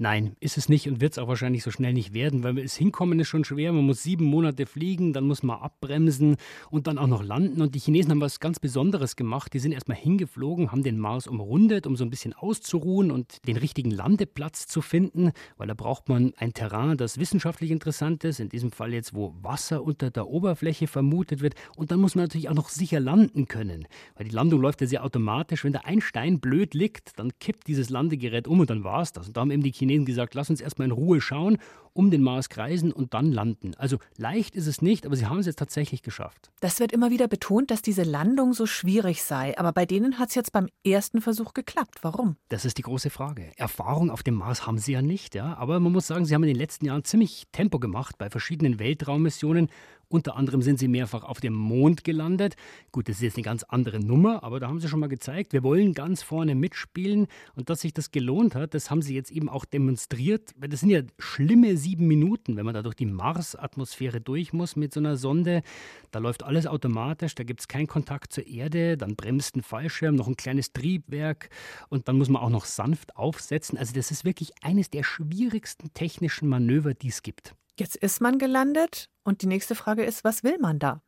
Nein, 0.00 0.36
ist 0.38 0.56
es 0.56 0.68
nicht 0.68 0.88
und 0.88 1.00
wird 1.00 1.14
es 1.14 1.18
auch 1.18 1.26
wahrscheinlich 1.26 1.64
so 1.64 1.72
schnell 1.72 1.92
nicht 1.92 2.14
werden, 2.14 2.44
weil 2.44 2.56
es 2.58 2.76
hinkommen 2.76 3.18
ist 3.18 3.26
schon 3.26 3.44
schwer. 3.44 3.72
Man 3.72 3.84
muss 3.84 4.04
sieben 4.04 4.26
Monate 4.26 4.64
fliegen, 4.64 5.12
dann 5.12 5.26
muss 5.26 5.42
man 5.42 5.58
abbremsen 5.58 6.36
und 6.70 6.86
dann 6.86 6.98
auch 6.98 7.08
noch 7.08 7.24
landen. 7.24 7.60
Und 7.60 7.74
die 7.74 7.80
Chinesen 7.80 8.12
haben 8.12 8.20
was 8.20 8.38
ganz 8.38 8.60
Besonderes 8.60 9.16
gemacht. 9.16 9.52
Die 9.54 9.58
sind 9.58 9.72
erstmal 9.72 9.96
hingeflogen, 9.96 10.70
haben 10.70 10.84
den 10.84 11.00
Mars 11.00 11.26
umrundet, 11.26 11.84
um 11.84 11.96
so 11.96 12.04
ein 12.04 12.10
bisschen 12.10 12.32
auszuruhen 12.32 13.10
und 13.10 13.44
den 13.48 13.56
richtigen 13.56 13.90
Landeplatz 13.90 14.68
zu 14.68 14.82
finden, 14.82 15.32
weil 15.56 15.66
da 15.66 15.74
braucht 15.74 16.08
man 16.08 16.32
ein 16.36 16.52
Terrain, 16.54 16.96
das 16.96 17.18
wissenschaftlich 17.18 17.72
interessant 17.72 18.22
ist. 18.22 18.38
In 18.38 18.50
diesem 18.50 18.70
Fall 18.70 18.94
jetzt, 18.94 19.14
wo 19.14 19.34
Wasser 19.42 19.82
unter 19.82 20.12
der 20.12 20.28
Oberfläche 20.28 20.86
vermutet 20.86 21.40
wird. 21.40 21.56
Und 21.74 21.90
dann 21.90 21.98
muss 21.98 22.14
man 22.14 22.26
natürlich 22.26 22.48
auch 22.48 22.54
noch 22.54 22.68
sicher 22.68 23.00
landen 23.00 23.48
können, 23.48 23.88
weil 24.14 24.28
die 24.28 24.34
Landung 24.34 24.60
läuft 24.60 24.80
ja 24.80 24.86
sehr 24.86 25.02
automatisch. 25.02 25.64
Wenn 25.64 25.72
da 25.72 25.80
ein 25.80 26.00
Stein 26.00 26.38
blöd 26.38 26.74
liegt, 26.74 27.18
dann 27.18 27.32
kippt 27.40 27.66
dieses 27.66 27.90
Landegerät 27.90 28.46
um 28.46 28.60
und 28.60 28.70
dann 28.70 28.84
war 28.84 29.02
es 29.02 29.12
das. 29.12 29.26
Und 29.26 29.36
da 29.36 29.40
haben 29.40 29.50
eben 29.50 29.64
die 29.64 29.72
Chinesen 29.72 29.87
Chinesen 29.88 30.04
gesagt, 30.04 30.34
lass 30.34 30.50
uns 30.50 30.60
erstmal 30.60 30.86
in 30.86 30.92
Ruhe 30.92 31.20
schauen, 31.20 31.58
um 31.92 32.10
den 32.10 32.22
Mars 32.22 32.48
kreisen 32.48 32.92
und 32.92 33.14
dann 33.14 33.32
landen. 33.32 33.74
Also 33.76 33.98
leicht 34.16 34.54
ist 34.54 34.66
es 34.66 34.82
nicht, 34.82 35.04
aber 35.04 35.16
sie 35.16 35.26
haben 35.26 35.38
es 35.38 35.46
jetzt 35.46 35.58
tatsächlich 35.58 36.02
geschafft. 36.02 36.50
Das 36.60 36.78
wird 36.78 36.92
immer 36.92 37.10
wieder 37.10 37.26
betont, 37.26 37.70
dass 37.70 37.82
diese 37.82 38.04
Landung 38.04 38.52
so 38.52 38.66
schwierig 38.66 39.22
sei. 39.22 39.58
Aber 39.58 39.72
bei 39.72 39.84
denen 39.84 40.18
hat 40.18 40.28
es 40.28 40.34
jetzt 40.36 40.52
beim 40.52 40.68
ersten 40.84 41.20
Versuch 41.20 41.54
geklappt. 41.54 41.98
Warum? 42.02 42.36
Das 42.50 42.64
ist 42.64 42.78
die 42.78 42.82
große 42.82 43.10
Frage. 43.10 43.50
Erfahrung 43.56 44.10
auf 44.10 44.22
dem 44.22 44.34
Mars 44.34 44.66
haben 44.66 44.78
sie 44.78 44.92
ja 44.92 45.02
nicht, 45.02 45.34
ja. 45.34 45.56
Aber 45.56 45.80
man 45.80 45.92
muss 45.92 46.06
sagen, 46.06 46.24
sie 46.24 46.34
haben 46.34 46.44
in 46.44 46.48
den 46.48 46.56
letzten 46.56 46.86
Jahren 46.86 47.04
ziemlich 47.04 47.46
Tempo 47.50 47.78
gemacht 47.78 48.16
bei 48.18 48.30
verschiedenen 48.30 48.78
Weltraummissionen 48.78 49.68
unter 50.08 50.36
anderem 50.36 50.62
sind 50.62 50.78
sie 50.78 50.88
mehrfach 50.88 51.22
auf 51.22 51.40
dem 51.40 51.52
Mond 51.52 52.02
gelandet. 52.02 52.56
Gut, 52.92 53.08
das 53.08 53.16
ist 53.16 53.22
jetzt 53.22 53.36
eine 53.36 53.44
ganz 53.44 53.62
andere 53.64 54.00
Nummer, 54.00 54.42
aber 54.42 54.58
da 54.58 54.68
haben 54.68 54.80
sie 54.80 54.88
schon 54.88 55.00
mal 55.00 55.08
gezeigt, 55.08 55.52
wir 55.52 55.62
wollen 55.62 55.92
ganz 55.92 56.22
vorne 56.22 56.54
mitspielen. 56.54 57.26
Und 57.54 57.68
dass 57.68 57.82
sich 57.82 57.92
das 57.92 58.10
gelohnt 58.10 58.54
hat, 58.54 58.74
das 58.74 58.90
haben 58.90 59.02
sie 59.02 59.14
jetzt 59.14 59.30
eben 59.30 59.48
auch 59.48 59.64
demonstriert. 59.64 60.54
Das 60.58 60.80
sind 60.80 60.90
ja 60.90 61.02
schlimme 61.18 61.76
sieben 61.76 62.06
Minuten, 62.06 62.56
wenn 62.56 62.64
man 62.64 62.74
da 62.74 62.82
durch 62.82 62.94
die 62.94 63.06
Mars-Atmosphäre 63.06 64.20
durch 64.20 64.52
muss 64.52 64.76
mit 64.76 64.94
so 64.94 65.00
einer 65.00 65.16
Sonde. 65.16 65.62
Da 66.10 66.20
läuft 66.20 66.42
alles 66.42 66.66
automatisch, 66.66 67.34
da 67.34 67.44
gibt 67.44 67.60
es 67.60 67.68
keinen 67.68 67.86
Kontakt 67.86 68.32
zur 68.32 68.46
Erde, 68.46 68.96
dann 68.96 69.14
bremst 69.14 69.56
ein 69.56 69.62
Fallschirm, 69.62 70.14
noch 70.14 70.28
ein 70.28 70.36
kleines 70.36 70.72
Triebwerk 70.72 71.50
und 71.90 72.08
dann 72.08 72.16
muss 72.16 72.30
man 72.30 72.42
auch 72.42 72.50
noch 72.50 72.64
sanft 72.64 73.16
aufsetzen. 73.16 73.76
Also 73.76 73.92
das 73.92 74.10
ist 74.10 74.24
wirklich 74.24 74.52
eines 74.62 74.88
der 74.90 75.02
schwierigsten 75.02 75.92
technischen 75.92 76.48
Manöver, 76.48 76.94
die 76.94 77.08
es 77.08 77.22
gibt. 77.22 77.54
Jetzt 77.78 77.96
ist 77.96 78.20
man 78.20 78.38
gelandet 78.38 79.08
und 79.22 79.42
die 79.42 79.46
nächste 79.46 79.74
Frage 79.74 80.04
ist, 80.04 80.24
was 80.24 80.42
will 80.42 80.58
man 80.58 80.78
da? 80.78 81.02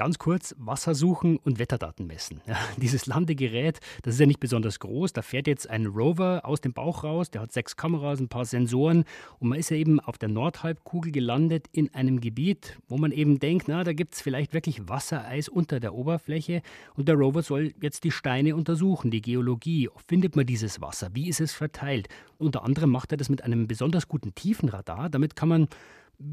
Ganz 0.00 0.18
kurz, 0.18 0.54
Wasser 0.56 0.94
suchen 0.94 1.36
und 1.36 1.58
Wetterdaten 1.58 2.06
messen. 2.06 2.40
Ja, 2.46 2.56
dieses 2.78 3.04
Landegerät, 3.04 3.80
das 4.00 4.14
ist 4.14 4.20
ja 4.20 4.24
nicht 4.24 4.40
besonders 4.40 4.78
groß. 4.78 5.12
Da 5.12 5.20
fährt 5.20 5.46
jetzt 5.46 5.68
ein 5.68 5.84
Rover 5.84 6.40
aus 6.44 6.62
dem 6.62 6.72
Bauch 6.72 7.04
raus, 7.04 7.30
der 7.30 7.42
hat 7.42 7.52
sechs 7.52 7.76
Kameras, 7.76 8.18
ein 8.18 8.30
paar 8.30 8.46
Sensoren 8.46 9.04
und 9.40 9.50
man 9.50 9.58
ist 9.58 9.68
ja 9.68 9.76
eben 9.76 10.00
auf 10.00 10.16
der 10.16 10.30
Nordhalbkugel 10.30 11.12
gelandet 11.12 11.66
in 11.72 11.94
einem 11.94 12.22
Gebiet, 12.22 12.78
wo 12.88 12.96
man 12.96 13.12
eben 13.12 13.40
denkt, 13.40 13.68
na, 13.68 13.84
da 13.84 13.92
gibt 13.92 14.14
es 14.14 14.22
vielleicht 14.22 14.54
wirklich 14.54 14.88
Wassereis 14.88 15.50
unter 15.50 15.80
der 15.80 15.92
Oberfläche 15.92 16.62
und 16.94 17.06
der 17.06 17.16
Rover 17.16 17.42
soll 17.42 17.74
jetzt 17.82 18.04
die 18.04 18.10
Steine 18.10 18.56
untersuchen, 18.56 19.10
die 19.10 19.20
Geologie. 19.20 19.90
Findet 20.08 20.34
man 20.34 20.46
dieses 20.46 20.80
Wasser? 20.80 21.10
Wie 21.12 21.28
ist 21.28 21.42
es 21.42 21.52
verteilt? 21.52 22.08
Unter 22.38 22.64
anderem 22.64 22.88
macht 22.88 23.12
er 23.12 23.18
das 23.18 23.28
mit 23.28 23.44
einem 23.44 23.68
besonders 23.68 24.08
guten 24.08 24.34
Tiefenradar. 24.34 25.10
Damit 25.10 25.36
kann 25.36 25.50
man 25.50 25.68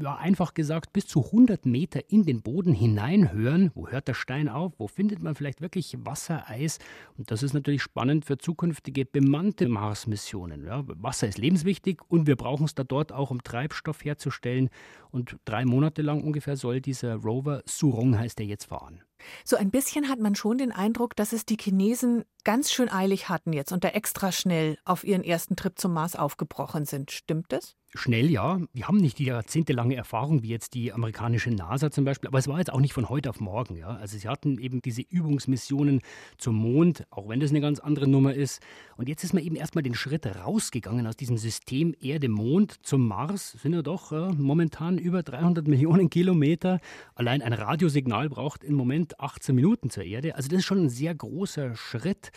ja, 0.02 0.16
einfach 0.16 0.54
gesagt, 0.54 0.92
bis 0.92 1.06
zu 1.06 1.24
100 1.24 1.64
Meter 1.64 2.10
in 2.10 2.24
den 2.24 2.42
Boden 2.42 2.72
hineinhören. 2.72 3.70
Wo 3.74 3.88
hört 3.88 4.08
der 4.08 4.14
Stein 4.14 4.48
auf? 4.48 4.74
Wo 4.78 4.86
findet 4.86 5.22
man 5.22 5.34
vielleicht 5.34 5.60
wirklich 5.60 5.96
Wassereis? 6.04 6.78
Und 7.16 7.30
das 7.30 7.42
ist 7.42 7.54
natürlich 7.54 7.82
spannend 7.82 8.24
für 8.24 8.38
zukünftige 8.38 9.06
bemannte 9.06 9.68
Mars-Missionen. 9.68 10.64
Ja, 10.64 10.84
Wasser 10.86 11.28
ist 11.28 11.38
lebenswichtig 11.38 12.00
und 12.08 12.26
wir 12.26 12.36
brauchen 12.36 12.66
es 12.66 12.74
da 12.74 12.84
dort 12.84 13.12
auch, 13.12 13.30
um 13.30 13.42
Treibstoff 13.42 14.04
herzustellen. 14.04 14.68
Und 15.10 15.38
drei 15.44 15.64
Monate 15.64 16.02
lang 16.02 16.22
ungefähr 16.22 16.56
soll 16.56 16.80
dieser 16.80 17.14
Rover, 17.16 17.62
Surong 17.66 18.18
heißt 18.18 18.40
er 18.40 18.46
jetzt, 18.46 18.66
fahren. 18.66 19.02
So 19.44 19.56
ein 19.56 19.70
bisschen 19.70 20.08
hat 20.08 20.20
man 20.20 20.34
schon 20.34 20.58
den 20.58 20.70
Eindruck, 20.70 21.16
dass 21.16 21.32
es 21.32 21.46
die 21.46 21.56
Chinesen 21.58 22.24
ganz 22.44 22.70
schön 22.70 22.90
eilig 22.90 23.28
hatten 23.28 23.52
jetzt 23.52 23.72
und 23.72 23.84
da 23.84 23.88
extra 23.88 24.32
schnell 24.32 24.78
auf 24.84 25.02
ihren 25.02 25.24
ersten 25.24 25.56
Trip 25.56 25.78
zum 25.78 25.92
Mars 25.92 26.14
aufgebrochen 26.14 26.84
sind. 26.84 27.10
Stimmt 27.10 27.52
das? 27.52 27.77
Schnell, 27.94 28.30
ja. 28.30 28.60
Die 28.74 28.84
haben 28.84 28.98
nicht 28.98 29.18
die 29.18 29.24
jahrzehntelange 29.24 29.96
Erfahrung 29.96 30.42
wie 30.42 30.48
jetzt 30.48 30.74
die 30.74 30.92
amerikanische 30.92 31.50
NASA 31.50 31.90
zum 31.90 32.04
Beispiel, 32.04 32.28
aber 32.28 32.38
es 32.38 32.46
war 32.46 32.58
jetzt 32.58 32.70
auch 32.70 32.80
nicht 32.80 32.92
von 32.92 33.08
heute 33.08 33.30
auf 33.30 33.40
morgen. 33.40 33.76
Ja. 33.76 33.88
Also 33.88 34.18
sie 34.18 34.28
hatten 34.28 34.58
eben 34.58 34.82
diese 34.82 35.00
Übungsmissionen 35.00 36.02
zum 36.36 36.56
Mond, 36.56 37.06
auch 37.08 37.30
wenn 37.30 37.40
das 37.40 37.48
eine 37.48 37.62
ganz 37.62 37.80
andere 37.80 38.06
Nummer 38.06 38.34
ist. 38.34 38.60
Und 38.98 39.08
jetzt 39.08 39.24
ist 39.24 39.32
man 39.32 39.42
eben 39.42 39.56
erstmal 39.56 39.82
den 39.82 39.94
Schritt 39.94 40.26
rausgegangen 40.26 41.06
aus 41.06 41.16
diesem 41.16 41.38
System 41.38 41.94
Erde-Mond 41.98 42.76
zum 42.82 43.08
Mars. 43.08 43.52
Sind 43.52 43.72
ja 43.72 43.80
doch 43.80 44.12
äh, 44.12 44.32
momentan 44.34 44.98
über 44.98 45.22
300 45.22 45.66
Millionen 45.66 46.10
Kilometer. 46.10 46.80
Allein 47.14 47.40
ein 47.40 47.54
Radiosignal 47.54 48.28
braucht 48.28 48.64
im 48.64 48.74
Moment 48.74 49.18
18 49.18 49.54
Minuten 49.54 49.88
zur 49.88 50.04
Erde. 50.04 50.34
Also 50.36 50.50
das 50.50 50.58
ist 50.58 50.66
schon 50.66 50.84
ein 50.84 50.90
sehr 50.90 51.14
großer 51.14 51.74
Schritt. 51.74 52.32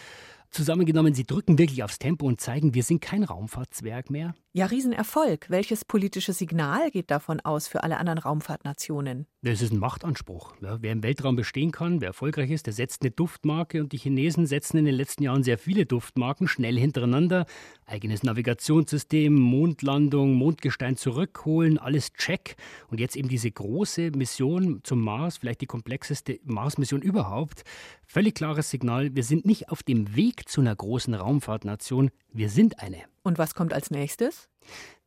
Zusammengenommen, 0.51 1.13
sie 1.13 1.23
drücken 1.23 1.57
wirklich 1.57 1.81
aufs 1.81 1.97
Tempo 1.97 2.25
und 2.27 2.41
zeigen, 2.41 2.73
wir 2.73 2.83
sind 2.83 2.99
kein 2.99 3.23
Raumfahrtzwerg 3.23 4.09
mehr. 4.09 4.35
Ja, 4.53 4.65
Riesenerfolg. 4.65 5.49
Welches 5.49 5.85
politische 5.85 6.33
Signal 6.33 6.91
geht 6.91 7.09
davon 7.09 7.39
aus 7.39 7.69
für 7.69 7.83
alle 7.83 7.97
anderen 7.97 8.19
Raumfahrtnationen? 8.19 9.25
Das 9.43 9.61
ist 9.61 9.71
ein 9.71 9.79
Machtanspruch. 9.79 10.53
Ja, 10.61 10.81
wer 10.81 10.91
im 10.91 11.03
Weltraum 11.03 11.37
bestehen 11.37 11.71
kann, 11.71 12.01
wer 12.01 12.09
erfolgreich 12.09 12.51
ist, 12.51 12.65
der 12.65 12.73
setzt 12.73 13.01
eine 13.01 13.11
Duftmarke 13.11 13.79
und 13.79 13.93
die 13.93 13.97
Chinesen 13.97 14.45
setzen 14.45 14.75
in 14.75 14.83
den 14.83 14.95
letzten 14.95 15.23
Jahren 15.23 15.43
sehr 15.43 15.57
viele 15.57 15.85
Duftmarken 15.85 16.49
schnell 16.49 16.77
hintereinander. 16.77 17.45
Eigenes 17.85 18.23
Navigationssystem, 18.23 19.33
Mondlandung, 19.33 20.33
Mondgestein 20.33 20.97
zurückholen, 20.97 21.77
alles 21.77 22.11
check. 22.11 22.57
Und 22.89 22.99
jetzt 22.99 23.15
eben 23.15 23.29
diese 23.29 23.49
große 23.49 24.11
Mission 24.11 24.81
zum 24.83 25.01
Mars, 25.01 25.37
vielleicht 25.37 25.61
die 25.61 25.65
komplexeste 25.65 26.41
Mars-Mission 26.43 27.01
überhaupt. 27.01 27.63
Völlig 28.05 28.35
klares 28.35 28.69
Signal, 28.69 29.15
wir 29.15 29.23
sind 29.23 29.45
nicht 29.45 29.69
auf 29.69 29.81
dem 29.81 30.13
Weg 30.17 30.40
zu 30.45 30.61
einer 30.61 30.75
großen 30.75 31.13
Raumfahrtnation, 31.13 32.11
wir 32.31 32.49
sind 32.49 32.79
eine. 32.79 33.03
Und 33.23 33.37
was 33.37 33.55
kommt 33.55 33.73
als 33.73 33.91
nächstes? 33.91 34.49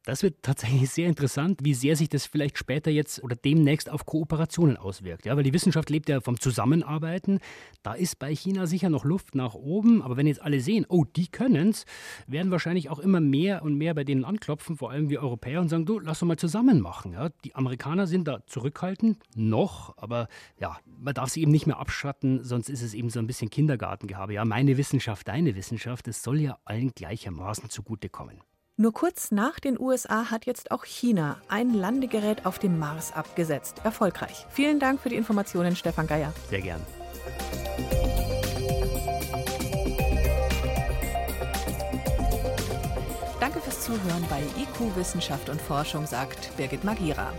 Das 0.07 0.23
wird 0.23 0.43
tatsächlich 0.43 0.91
sehr 0.91 1.09
interessant, 1.09 1.61
wie 1.63 1.73
sehr 1.73 1.97
sich 1.97 2.11
das 2.11 2.27
vielleicht 2.27 2.59
später 2.59 2.91
jetzt 2.91 3.25
oder 3.25 3.37
demnächst 3.37 3.89
auf 3.89 4.05
Kooperationen 4.05 4.77
auswirkt. 4.77 5.25
Ja, 5.25 5.35
weil 5.35 5.45
die 5.45 5.55
Wissenschaft 5.55 5.89
lebt 5.89 6.11
ja 6.11 6.21
vom 6.21 6.39
Zusammenarbeiten. 6.39 7.39
Da 7.83 7.95
ist 7.95 8.19
bei 8.19 8.35
China 8.35 8.67
sicher 8.67 8.91
noch 8.91 9.07
Luft 9.07 9.35
nach 9.35 9.55
oben. 9.55 10.03
Aber 10.03 10.19
wenn 10.19 10.27
jetzt 10.27 10.43
alle 10.43 10.61
sehen, 10.61 10.85
oh, 10.91 11.05
die 11.05 11.29
können 11.29 11.71
es, 11.71 11.87
werden 12.27 12.51
wahrscheinlich 12.51 12.91
auch 12.91 12.99
immer 12.99 13.21
mehr 13.21 13.63
und 13.63 13.77
mehr 13.77 13.95
bei 13.95 14.05
denen 14.05 14.27
anklopfen, 14.27 14.77
vor 14.77 14.91
allem 14.91 15.09
wir 15.09 15.23
Europäer, 15.23 15.63
und 15.63 15.71
sagen, 15.71 15.87
du, 15.87 15.99
lass 15.99 16.21
uns 16.21 16.29
mal 16.29 16.37
zusammen 16.37 16.83
machen. 16.83 17.15
Ja, 17.15 17.31
die 17.43 17.55
Amerikaner 17.55 18.07
sind 18.07 18.29
da 18.29 18.45
zurückhaltend, 18.47 19.23
noch, 19.35 19.97
aber 19.97 20.29
ja, 20.61 20.77
man 20.85 21.15
darf 21.15 21.31
sie 21.31 21.41
eben 21.41 21.51
nicht 21.51 21.67
mehr 21.67 21.79
abschatten, 21.79 22.45
sonst 22.45 22.69
ist 22.69 22.83
es 22.83 22.93
eben 22.93 23.09
so 23.09 23.21
ein 23.21 23.27
bisschen 23.27 23.49
Kindergartengehabe. 23.49 24.35
Ja, 24.35 24.45
meine 24.45 24.77
Wissenschaft, 24.77 25.29
deine 25.29 25.57
Wissenschaft, 25.57 26.09
es 26.09 26.23
soll 26.23 26.43
ja 26.43 26.59
allen 26.67 26.91
gleichermaßen 26.95 27.71
zugutekommen. 27.71 28.43
Nur 28.77 28.93
kurz 28.93 29.31
nach 29.31 29.61
den 29.61 29.79
USA 29.79 30.33
hat 30.33 30.47
jetzt 30.47 30.73
auch 30.73 30.85
China 30.85 31.37
ein 31.47 31.75
Landegerät 31.75 32.45
auf 32.45 32.59
dem 32.59 32.77
Mars 32.77 33.13
abgesetzt. 33.13 33.81
Erfolgreich. 33.85 34.47
Vielen 34.51 34.81
Dank 34.81 35.01
für 35.01 35.09
die 35.11 35.15
Informationen, 35.15 35.77
Stefan 35.77 36.09
Geier. 36.09 36.33
Sehr 36.51 36.61
gern. 36.61 36.81
Danke 43.39 43.61
fürs 43.61 43.81
Zuhören 43.83 44.27
bei 44.29 44.41
IQ 44.61 44.97
Wissenschaft 44.97 45.49
und 45.51 45.63
Forschung, 45.63 46.05
sagt 46.05 46.57
Birgit 46.57 46.83
Magira. 46.83 47.33